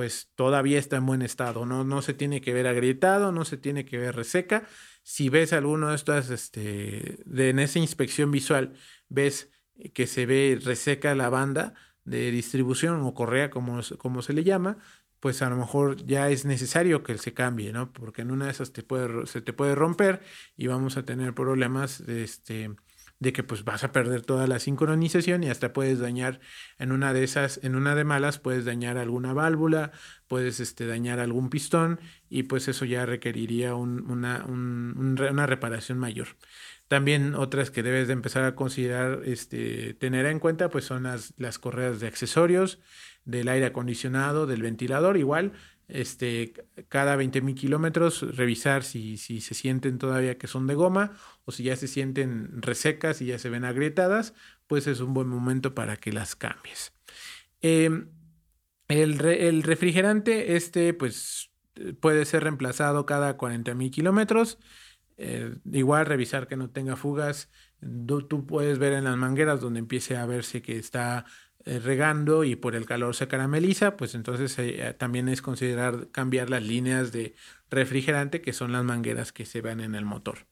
pues 0.00 0.30
todavía 0.34 0.78
está 0.78 0.96
en 0.96 1.04
buen 1.04 1.20
estado, 1.20 1.66
¿no? 1.66 1.84
no 1.84 2.00
se 2.00 2.14
tiene 2.14 2.40
que 2.40 2.54
ver 2.54 2.66
agrietado, 2.66 3.32
no 3.32 3.44
se 3.44 3.58
tiene 3.58 3.84
que 3.84 3.98
ver 3.98 4.16
reseca. 4.16 4.66
Si 5.02 5.28
ves 5.28 5.52
alguno 5.52 5.90
de 5.90 5.96
estas, 5.96 6.30
este, 6.30 7.18
de, 7.26 7.50
en 7.50 7.58
esa 7.58 7.80
inspección 7.80 8.30
visual, 8.30 8.72
ves 9.10 9.50
que 9.92 10.06
se 10.06 10.24
ve 10.24 10.58
reseca 10.64 11.14
la 11.14 11.28
banda, 11.28 11.74
de 12.04 12.30
distribución 12.30 13.02
o 13.02 13.12
correa, 13.12 13.50
como, 13.50 13.80
como 13.98 14.22
se 14.22 14.32
le 14.32 14.42
llama, 14.42 14.78
pues 15.20 15.42
a 15.42 15.50
lo 15.50 15.56
mejor 15.56 16.02
ya 16.06 16.30
es 16.30 16.46
necesario 16.46 17.02
que 17.02 17.18
se 17.18 17.34
cambie, 17.34 17.70
¿no? 17.70 17.92
Porque 17.92 18.22
en 18.22 18.30
una 18.30 18.46
de 18.46 18.52
esas 18.52 18.72
te 18.72 18.82
puede, 18.82 19.26
se 19.26 19.42
te 19.42 19.52
puede 19.52 19.74
romper 19.74 20.22
y 20.56 20.66
vamos 20.66 20.96
a 20.96 21.04
tener 21.04 21.34
problemas 21.34 22.00
este, 22.00 22.74
de 23.20 23.32
que 23.32 23.44
pues 23.44 23.64
vas 23.64 23.84
a 23.84 23.92
perder 23.92 24.22
toda 24.22 24.46
la 24.46 24.58
sincronización 24.58 25.44
y 25.44 25.50
hasta 25.50 25.72
puedes 25.72 26.00
dañar 26.00 26.40
en 26.78 26.90
una 26.90 27.12
de 27.12 27.22
esas, 27.22 27.60
en 27.62 27.76
una 27.76 27.94
de 27.94 28.04
malas 28.04 28.38
puedes 28.38 28.64
dañar 28.64 28.96
alguna 28.96 29.34
válvula, 29.34 29.92
puedes 30.26 30.58
este, 30.58 30.86
dañar 30.86 31.20
algún 31.20 31.50
pistón 31.50 32.00
y 32.30 32.44
pues 32.44 32.66
eso 32.66 32.86
ya 32.86 33.06
requeriría 33.06 33.74
una, 33.74 34.44
una 34.46 35.46
reparación 35.46 35.98
mayor. 35.98 36.28
También 36.88 37.36
otras 37.36 37.70
que 37.70 37.84
debes 37.84 38.08
de 38.08 38.14
empezar 38.14 38.42
a 38.44 38.56
considerar, 38.56 39.20
este, 39.24 39.94
tener 39.94 40.26
en 40.26 40.40
cuenta, 40.40 40.70
pues 40.70 40.86
son 40.86 41.04
las, 41.04 41.34
las 41.36 41.58
correas 41.58 42.00
de 42.00 42.08
accesorios, 42.08 42.80
del 43.24 43.48
aire 43.48 43.66
acondicionado, 43.66 44.46
del 44.46 44.62
ventilador, 44.62 45.16
igual, 45.16 45.52
este, 45.92 46.52
cada 46.88 47.16
20 47.16 47.40
mil 47.40 47.54
kilómetros, 47.54 48.36
revisar 48.36 48.84
si, 48.84 49.16
si 49.16 49.40
se 49.40 49.54
sienten 49.54 49.98
todavía 49.98 50.38
que 50.38 50.46
son 50.46 50.66
de 50.66 50.74
goma 50.74 51.12
o 51.44 51.52
si 51.52 51.64
ya 51.64 51.76
se 51.76 51.88
sienten 51.88 52.62
resecas 52.62 53.20
y 53.20 53.26
ya 53.26 53.38
se 53.38 53.50
ven 53.50 53.64
agrietadas, 53.64 54.34
pues 54.66 54.86
es 54.86 55.00
un 55.00 55.14
buen 55.14 55.28
momento 55.28 55.74
para 55.74 55.96
que 55.96 56.12
las 56.12 56.36
cambies. 56.36 56.92
Em, 57.60 58.08
el, 58.88 59.20
el, 59.20 59.62
refrigerante, 59.62 60.56
este, 60.56 60.94
pues 60.94 61.50
puede 62.00 62.24
ser 62.24 62.44
reemplazado 62.44 63.06
cada 63.06 63.36
40 63.36 63.74
mil 63.74 63.90
kilómetros. 63.90 64.58
Eh, 65.16 65.54
igual 65.70 66.06
revisar 66.06 66.48
que 66.48 66.56
no 66.56 66.70
tenga 66.70 66.96
fugas. 66.96 67.50
Tú, 68.06 68.46
puedes 68.46 68.78
ver 68.78 68.94
en 68.94 69.04
las 69.04 69.16
mangueras 69.16 69.60
donde 69.60 69.78
empiece 69.78 70.16
a 70.16 70.24
verse 70.24 70.62
que 70.62 70.78
está 70.78 71.26
regando 71.64 72.44
y 72.44 72.56
por 72.56 72.74
el 72.74 72.86
calor 72.86 73.14
se 73.14 73.28
carameliza, 73.28 73.96
pues 73.96 74.14
entonces 74.14 74.58
eh, 74.58 74.94
también 74.98 75.28
es 75.28 75.42
considerar 75.42 76.08
cambiar 76.10 76.50
las 76.50 76.62
líneas 76.62 77.12
de 77.12 77.34
refrigerante 77.70 78.40
que 78.40 78.52
son 78.52 78.72
las 78.72 78.84
mangueras 78.84 79.32
que 79.32 79.44
se 79.44 79.60
ven 79.60 79.80
en 79.80 79.94
el 79.94 80.04
motor. 80.04 80.46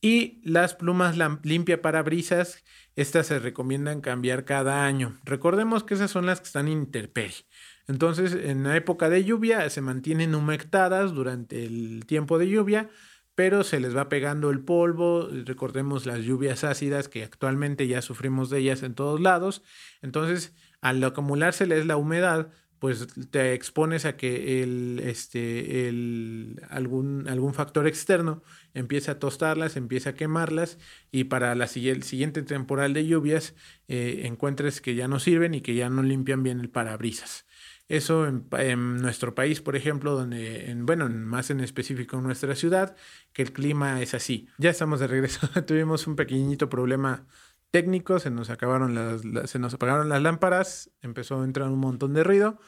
Y 0.00 0.40
las 0.44 0.74
plumas 0.74 1.16
limpia 1.42 1.82
parabrisas, 1.82 2.64
estas 2.94 3.26
se 3.26 3.40
recomiendan 3.40 4.00
cambiar 4.00 4.44
cada 4.44 4.84
año. 4.84 5.18
Recordemos 5.24 5.82
que 5.82 5.94
esas 5.94 6.10
son 6.10 6.24
las 6.24 6.40
que 6.40 6.46
están 6.46 6.68
interperie. 6.68 7.46
Entonces, 7.88 8.32
en 8.34 8.62
la 8.62 8.76
época 8.76 9.08
de 9.08 9.24
lluvia 9.24 9.68
se 9.70 9.80
mantienen 9.80 10.34
humectadas 10.34 11.14
durante 11.14 11.64
el 11.64 12.04
tiempo 12.06 12.38
de 12.38 12.48
lluvia 12.48 12.90
pero 13.38 13.62
se 13.62 13.78
les 13.78 13.96
va 13.96 14.08
pegando 14.08 14.50
el 14.50 14.58
polvo, 14.64 15.28
recordemos 15.44 16.06
las 16.06 16.24
lluvias 16.24 16.64
ácidas 16.64 17.08
que 17.08 17.22
actualmente 17.22 17.86
ya 17.86 18.02
sufrimos 18.02 18.50
de 18.50 18.58
ellas 18.58 18.82
en 18.82 18.96
todos 18.96 19.20
lados, 19.20 19.62
entonces 20.02 20.56
al 20.80 21.04
acumulárseles 21.04 21.86
la 21.86 21.96
humedad, 21.96 22.50
pues 22.80 23.06
te 23.30 23.54
expones 23.54 24.06
a 24.06 24.16
que 24.16 24.64
el, 24.64 25.00
este, 25.04 25.88
el, 25.88 26.60
algún, 26.68 27.28
algún 27.28 27.54
factor 27.54 27.86
externo 27.86 28.42
empiece 28.74 29.12
a 29.12 29.20
tostarlas, 29.20 29.76
empiece 29.76 30.08
a 30.08 30.16
quemarlas 30.16 30.76
y 31.12 31.24
para 31.24 31.54
la 31.54 31.68
siguiente 31.68 32.42
temporal 32.42 32.92
de 32.92 33.06
lluvias 33.06 33.54
eh, 33.86 34.22
encuentres 34.24 34.80
que 34.80 34.96
ya 34.96 35.06
no 35.06 35.20
sirven 35.20 35.54
y 35.54 35.60
que 35.60 35.76
ya 35.76 35.88
no 35.88 36.02
limpian 36.02 36.42
bien 36.42 36.58
el 36.58 36.70
parabrisas. 36.70 37.46
Eso 37.88 38.26
en, 38.26 39.00
nuestro 39.00 39.34
país, 39.34 39.62
por 39.62 39.74
ejemplo, 39.74 40.14
donde, 40.14 40.70
en, 40.70 40.84
bueno, 40.84 41.08
más 41.08 41.48
en 41.48 41.60
específico 41.60 42.18
en 42.18 42.24
nuestra 42.24 42.54
ciudad, 42.54 42.94
que 43.32 43.40
el 43.40 43.52
clima 43.54 44.02
es 44.02 44.12
así. 44.12 44.46
Ya 44.58 44.68
estamos 44.68 45.00
de 45.00 45.06
regreso. 45.06 45.48
Tuvimos 45.66 46.06
un 46.06 46.14
pequeñito 46.14 46.68
problema 46.68 47.26
técnico, 47.70 48.18
se 48.18 48.30
nos 48.30 48.50
acabaron 48.50 48.94
las, 48.94 49.50
se 49.50 49.58
nos 49.58 49.72
apagaron 49.72 50.10
las 50.10 50.20
lámparas, 50.20 50.90
empezó 51.00 51.40
a 51.40 51.44
entrar 51.44 51.68
un 51.70 51.78
montón 51.78 52.12
de 52.12 52.24
ruido. 52.24 52.60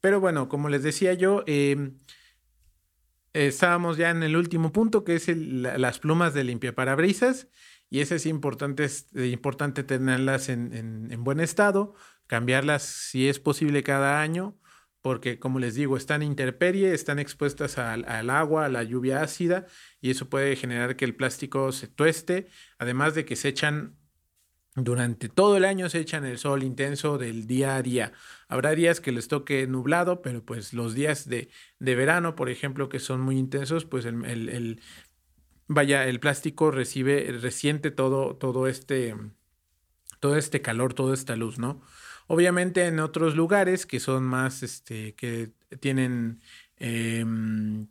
Pero 0.00 0.20
bueno, 0.20 0.48
como 0.48 0.68
les 0.68 0.82
decía 0.82 1.14
yo, 1.14 1.44
em, 1.46 1.98
estábamos 3.32 3.96
ya 3.96 4.10
en 4.10 4.24
el 4.24 4.36
último 4.36 4.72
punto, 4.72 5.04
que 5.04 5.14
es 5.14 5.28
las 5.28 6.00
plumas 6.00 6.34
de 6.34 6.42
limpiaparabrisas. 6.42 7.46
Y 7.90 8.00
ese 8.00 8.16
es 8.16 8.26
importante, 8.26 8.82
es 8.84 9.06
importante 9.14 9.84
tenerlas 9.84 10.48
en, 10.48 10.72
en 11.12 11.22
buen 11.22 11.38
estado, 11.38 11.94
cambiarlas 12.26 12.82
si 12.82 13.28
es 13.28 13.38
posible 13.38 13.84
cada 13.84 14.20
año 14.20 14.58
porque 15.04 15.38
como 15.38 15.58
les 15.58 15.74
digo, 15.74 15.98
están 15.98 16.22
interperie, 16.22 16.94
están 16.94 17.18
expuestas 17.18 17.76
al, 17.76 18.30
agua, 18.30 18.64
a 18.64 18.68
la 18.70 18.82
lluvia 18.84 19.20
ácida, 19.20 19.66
y 20.00 20.08
eso 20.08 20.30
puede 20.30 20.56
generar 20.56 20.96
que 20.96 21.04
el 21.04 21.14
plástico 21.14 21.72
se 21.72 21.88
tueste, 21.88 22.48
además 22.78 23.14
de 23.14 23.26
que 23.26 23.36
se 23.36 23.48
echan 23.48 23.98
durante 24.74 25.28
todo 25.28 25.58
el 25.58 25.66
año 25.66 25.90
se 25.90 25.98
echan 25.98 26.24
el 26.24 26.38
sol 26.38 26.62
intenso 26.62 27.18
del 27.18 27.46
día 27.46 27.76
a 27.76 27.82
día. 27.82 28.12
Habrá 28.48 28.74
días 28.74 29.02
que 29.02 29.12
les 29.12 29.28
toque 29.28 29.66
nublado, 29.66 30.22
pero 30.22 30.42
pues 30.42 30.72
los 30.72 30.94
días 30.94 31.28
de, 31.28 31.50
verano, 31.80 32.34
por 32.34 32.48
ejemplo, 32.48 32.88
que 32.88 32.98
son 32.98 33.20
muy 33.20 33.36
intensos, 33.36 33.84
pues 33.84 34.06
el, 34.06 34.24
el, 34.24 34.80
vaya, 35.68 36.08
el 36.08 36.18
plástico 36.18 36.70
recibe, 36.70 37.30
resiente 37.42 37.90
todo, 37.90 38.36
todo 38.36 38.68
este, 38.68 39.14
todo 40.18 40.38
este 40.38 40.62
calor, 40.62 40.94
toda 40.94 41.12
esta 41.12 41.36
luz, 41.36 41.58
¿no? 41.58 41.82
Obviamente 42.26 42.86
en 42.86 43.00
otros 43.00 43.36
lugares 43.36 43.86
que 43.86 44.00
son 44.00 44.24
más, 44.24 44.62
este, 44.62 45.14
que 45.14 45.52
tienen 45.80 46.40
em, 46.76 47.88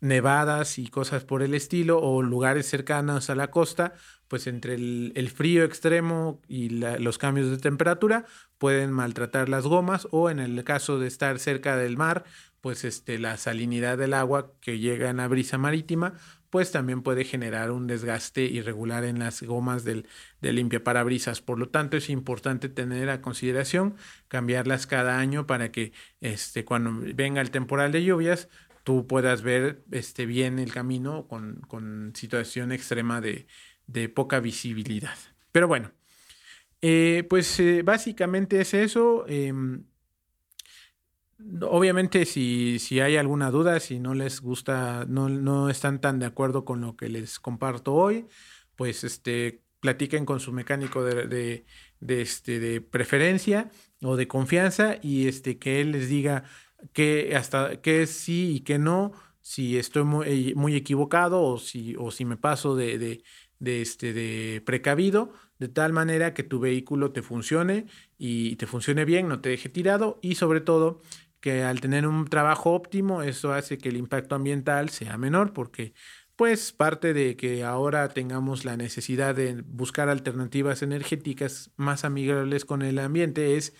nevadas 0.00 0.78
y 0.78 0.88
cosas 0.88 1.24
por 1.24 1.42
el 1.42 1.54
estilo, 1.54 2.00
o 2.00 2.22
lugares 2.22 2.66
cercanos 2.66 3.30
a 3.30 3.34
la 3.34 3.50
costa, 3.50 3.94
pues 4.28 4.46
entre 4.46 4.74
el, 4.74 5.32
frío 5.34 5.64
extremo 5.64 6.40
y 6.48 6.68
los 6.68 7.18
cambios 7.18 7.50
de 7.50 7.58
temperatura 7.58 8.26
pueden 8.58 8.92
maltratar 8.92 9.48
las 9.48 9.64
gomas, 9.64 10.06
o 10.10 10.30
en 10.30 10.38
el 10.38 10.62
caso 10.64 10.98
de 10.98 11.08
estar 11.08 11.38
cerca 11.38 11.76
del 11.76 11.96
mar, 11.96 12.24
pues 12.60 12.84
este, 12.84 13.18
la 13.18 13.36
salinidad 13.36 13.98
del 13.98 14.14
agua 14.14 14.52
que 14.60 14.78
llega 14.78 15.10
en 15.10 15.18
la 15.18 15.28
brisa 15.28 15.58
marítima 15.58 16.14
pues 16.50 16.72
también 16.72 17.02
puede 17.02 17.24
generar 17.24 17.70
un 17.70 17.86
desgaste 17.86 18.42
irregular 18.42 19.04
en 19.04 19.18
las 19.18 19.42
gomas 19.42 19.84
del, 19.84 20.06
limpia 20.40 20.52
limpiaparabrisas. 20.52 21.40
Por 21.42 21.58
lo 21.58 21.68
tanto, 21.68 21.96
es 21.96 22.10
importante 22.10 22.68
tener 22.68 23.10
a 23.10 23.20
consideración 23.20 23.96
cambiarlas 24.28 24.86
cada 24.86 25.18
año 25.18 25.46
para 25.46 25.70
que 25.70 25.92
este, 26.20 26.64
cuando 26.64 26.92
venga 27.14 27.40
el 27.40 27.50
temporal 27.50 27.92
de 27.92 28.04
lluvias, 28.04 28.48
tú 28.84 29.06
puedas 29.06 29.42
ver 29.42 29.82
este, 29.90 30.24
bien 30.26 30.58
el 30.58 30.72
camino 30.72 31.26
con, 31.28 32.12
situación 32.14 32.72
extrema 32.72 33.20
de, 33.20 33.46
poca 34.14 34.40
visibilidad. 34.40 35.16
Pero 35.52 35.68
bueno, 35.68 35.92
eh, 36.80 37.26
pues 37.28 37.60
eh, 37.60 37.82
básicamente 37.82 38.60
es 38.60 38.74
eso. 38.74 39.26
Em, 39.28 39.84
Obviamente, 41.62 42.24
si, 42.24 42.78
si, 42.80 42.98
hay 42.98 43.16
alguna 43.16 43.50
duda, 43.50 43.78
si 43.78 44.00
no 44.00 44.12
les 44.12 44.40
gusta, 44.40 45.04
no, 45.08 45.28
no, 45.28 45.70
están 45.70 46.00
tan 46.00 46.18
de 46.18 46.26
acuerdo 46.26 46.64
con 46.64 46.80
lo 46.80 46.96
que 46.96 47.08
les 47.08 47.38
comparto 47.38 47.94
hoy, 47.94 48.26
pues 48.74 49.04
este, 49.04 49.62
platiquen 49.80 50.24
con 50.24 50.40
su 50.40 50.52
mecánico 50.52 51.04
de, 51.04 51.64
de, 52.00 52.22
este, 52.22 52.58
de 52.58 52.80
preferencia 52.80 53.70
o 54.02 54.16
de 54.16 54.26
confianza 54.26 54.96
y 55.00 55.28
este, 55.28 55.58
que 55.58 55.80
él 55.80 55.92
les 55.92 56.08
diga 56.08 56.44
que 56.92 57.36
hasta 57.36 57.80
que 57.80 58.06
sí 58.06 58.56
y 58.56 58.60
que 58.60 58.78
no, 58.78 59.12
si 59.40 59.78
estoy 59.78 60.04
muy, 60.04 60.54
muy 60.54 60.74
equivocado 60.74 61.42
o 61.42 61.58
si, 61.58 61.94
o 61.98 62.10
si 62.10 62.24
me 62.24 62.36
paso 62.36 62.74
de, 62.74 63.22
de, 63.60 63.80
este, 63.80 64.12
de 64.12 64.60
precavido, 64.64 65.32
de 65.58 65.68
tal 65.68 65.92
manera 65.92 66.34
que 66.34 66.42
tu 66.42 66.60
vehículo 66.60 67.12
te 67.12 67.22
funcione 67.22 67.86
y 68.16 68.56
te 68.56 68.66
funcione 68.66 69.04
bien, 69.04 69.28
no 69.28 69.40
te 69.40 69.50
deje 69.50 69.68
tirado 69.68 70.18
y 70.20 70.34
sobre 70.34 70.60
todo 70.60 71.00
que 71.40 71.62
al 71.62 71.80
tener 71.80 72.06
un 72.06 72.26
trabajo 72.26 72.72
óptimo, 72.72 73.22
eso 73.22 73.52
hace 73.52 73.78
que 73.78 73.88
el 73.88 73.96
impacto 73.96 74.34
ambiental 74.34 74.88
sea 74.90 75.16
menor 75.18 75.52
porque 75.52 75.94
pues 76.36 76.72
parte 76.72 77.14
de 77.14 77.36
que 77.36 77.64
ahora 77.64 78.08
tengamos 78.10 78.64
la 78.64 78.76
necesidad 78.76 79.34
de 79.34 79.62
buscar 79.66 80.08
alternativas 80.08 80.82
energéticas 80.82 81.72
más 81.76 82.04
amigables 82.04 82.64
con 82.64 82.82
el 82.82 83.00
ambiente 83.00 83.56
es 83.56 83.74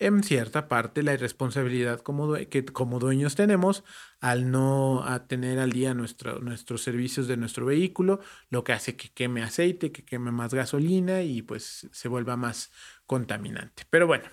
en 0.00 0.24
cierta 0.24 0.66
parte 0.66 1.04
la 1.04 1.14
irresponsabilidad 1.14 2.00
como 2.00 2.34
que 2.34 2.64
como 2.64 2.98
dueños 2.98 3.36
tenemos 3.36 3.84
al 4.20 4.50
no 4.50 5.04
tener 5.28 5.60
al 5.60 5.70
día 5.70 5.94
nuestro, 5.94 6.40
nuestros 6.40 6.82
servicios 6.82 7.28
de 7.28 7.36
nuestro 7.36 7.66
vehículo, 7.66 8.18
lo 8.50 8.64
que 8.64 8.72
hace 8.72 8.96
que 8.96 9.10
queme 9.12 9.44
aceite, 9.44 9.92
que 9.92 10.04
queme 10.04 10.32
más 10.32 10.54
gasolina 10.54 11.22
y 11.22 11.42
pues 11.42 11.88
se 11.92 12.08
vuelva 12.08 12.36
más 12.36 12.72
contaminante. 13.06 13.84
Pero 13.90 14.08
bueno, 14.08 14.24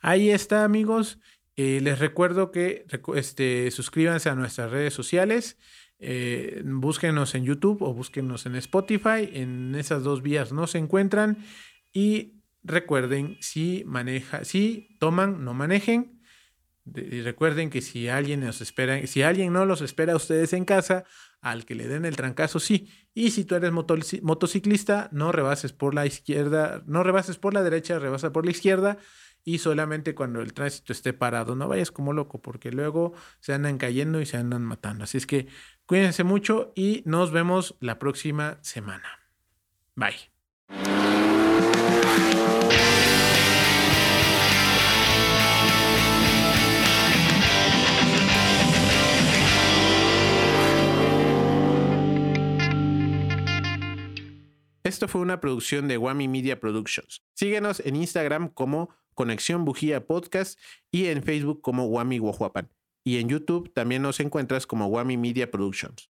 ahí 0.00 0.30
está 0.30 0.64
amigos. 0.64 1.18
Eh, 1.56 1.80
les 1.80 1.98
recuerdo 1.98 2.50
que 2.50 2.86
este, 3.14 3.70
suscríbanse 3.70 4.28
a 4.28 4.34
nuestras 4.34 4.70
redes 4.70 4.94
sociales. 4.94 5.58
Eh, 5.98 6.62
búsquenos 6.64 7.34
en 7.34 7.44
YouTube 7.44 7.82
o 7.82 7.94
búsquenos 7.94 8.46
en 8.46 8.56
Spotify. 8.56 9.30
En 9.32 9.74
esas 9.76 10.02
dos 10.02 10.22
vías 10.22 10.52
no 10.52 10.66
se 10.66 10.78
encuentran. 10.78 11.38
Y 11.92 12.42
recuerden, 12.62 13.36
si 13.40 13.84
maneja, 13.86 14.44
si 14.44 14.96
toman, 14.98 15.44
no 15.44 15.54
manejen. 15.54 16.20
y 16.86 17.22
recuerden 17.22 17.70
que 17.70 17.80
si 17.80 18.08
alguien 18.08 18.40
nos 18.40 18.60
espera, 18.60 19.06
si 19.06 19.22
alguien 19.22 19.52
no 19.52 19.64
los 19.64 19.80
espera 19.80 20.12
a 20.12 20.16
ustedes 20.16 20.52
en 20.52 20.64
casa, 20.66 21.04
al 21.40 21.64
que 21.64 21.74
le 21.74 21.88
den 21.88 22.04
el 22.04 22.16
trancazo, 22.16 22.58
sí. 22.58 22.88
Y 23.14 23.30
si 23.30 23.44
tú 23.44 23.54
eres 23.54 23.72
motociclista, 23.72 25.08
no 25.12 25.30
rebases 25.30 25.72
por 25.72 25.94
la 25.94 26.04
izquierda, 26.04 26.82
no 26.86 27.02
rebases 27.02 27.38
por 27.38 27.54
la 27.54 27.62
derecha, 27.62 27.98
rebasa 27.98 28.32
por 28.32 28.44
la 28.44 28.50
izquierda 28.50 28.98
y 29.44 29.58
solamente 29.58 30.14
cuando 30.14 30.40
el 30.40 30.54
tránsito 30.54 30.92
esté 30.92 31.12
parado. 31.12 31.54
No 31.54 31.68
vayas 31.68 31.90
como 31.90 32.12
loco 32.12 32.40
porque 32.40 32.72
luego 32.72 33.12
se 33.40 33.52
andan 33.52 33.78
cayendo 33.78 34.20
y 34.20 34.26
se 34.26 34.38
andan 34.38 34.62
matando. 34.62 35.04
Así 35.04 35.18
es 35.18 35.26
que 35.26 35.46
cuídense 35.86 36.24
mucho 36.24 36.72
y 36.74 37.02
nos 37.06 37.30
vemos 37.30 37.76
la 37.80 37.98
próxima 37.98 38.58
semana. 38.62 39.20
Bye. 39.94 40.32
Esto 54.84 55.08
fue 55.08 55.22
una 55.22 55.40
producción 55.40 55.88
de 55.88 55.96
Wami 55.96 56.28
Media 56.28 56.60
Productions. 56.60 57.24
Síguenos 57.32 57.80
en 57.80 57.96
Instagram 57.96 58.50
como 58.50 58.90
Conexión 59.14 59.64
Bujía 59.64 60.06
Podcast 60.06 60.58
y 60.90 61.06
en 61.06 61.22
Facebook 61.22 61.62
como 61.62 61.86
Wami 61.86 62.18
Guajuapan. 62.18 62.70
Y 63.04 63.18
en 63.18 63.28
YouTube 63.28 63.72
también 63.72 64.02
nos 64.02 64.20
encuentras 64.20 64.66
como 64.66 64.86
Wami 64.86 65.16
Media 65.16 65.50
Productions. 65.50 66.10